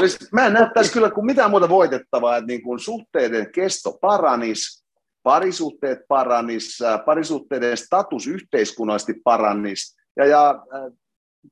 [0.00, 3.98] Siis mä en näe tässä kyllä kuin mitään muuta voitettavaa, että niin kuin suhteiden kesto
[4.00, 4.84] paranis,
[5.22, 10.92] parisuhteet paranis, parisuhteiden status yhteiskunnallisesti paranis, ja, ja äh,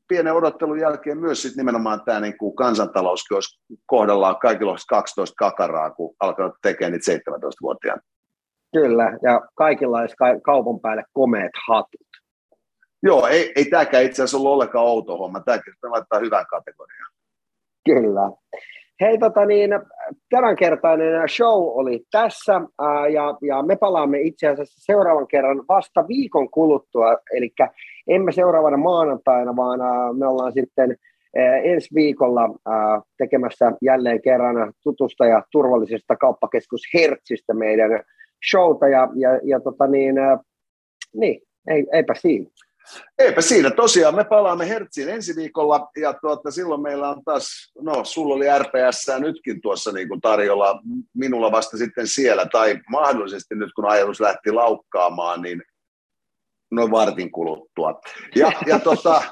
[0.08, 5.34] pienen odottelun jälkeen myös sit nimenomaan tämä niin kuin kansantalouskin olisi kohdallaan kaikilla olisi 12
[5.38, 8.02] kakaraa, kun alkaa tekemään niitä 17-vuotiaana.
[8.72, 12.06] Kyllä, ja kaikilla olisi kaupan päälle komeet hatut.
[13.02, 15.40] Joo, ei, ei tämäkään itse asiassa ollut ollenkaan outo homma.
[15.40, 17.12] Tämäkin laittaa hyvän kategoriaan.
[17.86, 18.30] Kyllä.
[19.00, 19.70] Hei, tota niin,
[20.30, 26.50] tämänkertainen show oli tässä ää, ja, ja me palaamme itse asiassa seuraavan kerran vasta viikon
[26.50, 27.50] kuluttua, eli
[28.08, 30.96] emme seuraavana maanantaina, vaan ää, me ollaan sitten
[31.36, 32.58] ää, ensi viikolla
[33.18, 38.02] tekemässä jälleen kerran tutusta ja turvallisesta kauppakeskus Hertzistä meidän
[38.50, 40.14] showta ja, ja, ja tota niin,
[41.14, 42.50] niin ei, eipä siinä.
[43.18, 43.70] Eipä siinä.
[43.70, 48.46] Tosiaan me palaamme Hertsiin ensi viikolla ja tuota, silloin meillä on taas, no sulla oli
[48.58, 50.80] RPS nytkin tuossa niin kuin tarjolla,
[51.14, 55.62] minulla vasta sitten siellä tai mahdollisesti nyt kun ajatus lähti laukkaamaan, niin
[56.70, 58.00] noin vartin kuluttua.
[58.36, 59.22] Ja, ja tota,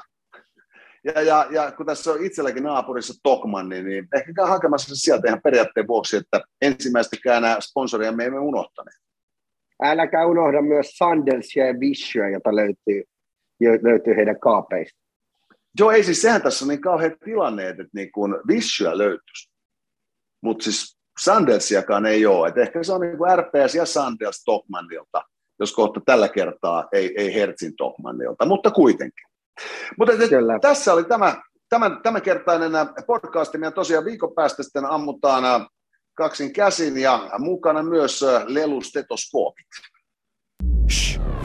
[1.05, 5.41] Ja, ja, ja kun tässä on itselläkin naapurissa Tokmanni, niin ehkä käy hakemassa sieltä ihan
[5.43, 9.01] periaatteen vuoksi, että ensimmäistäkään nämä sponsoria me emme unohtaneet.
[9.83, 13.03] Äläkä unohda myös Sandelsia ja Vishua, jota löytyy,
[13.59, 14.99] löytyy heidän kaapeista.
[15.79, 19.51] Joo, ei siis sehän tässä on niin kauhean tilanne, että niin kuin Vishua löytyisi.
[20.41, 22.47] Mutta siis Sandelsiakaan ei ole.
[22.47, 25.23] Et ehkä se on niin kuin RPS ja Sandels Tokmannilta,
[25.59, 29.25] jos kohta tällä kertaa ei, ei Hertzin Tokmannilta, mutta kuitenkin.
[29.97, 30.13] Mutta
[30.61, 32.71] tässä oli tämä, tämän, tämänkertainen
[33.07, 35.67] podcast, ja tosiaan viikon päästä sitten ammutaan
[36.13, 39.67] kaksin käsin ja mukana myös lelustetoskoopit.
[40.91, 41.44] Shh.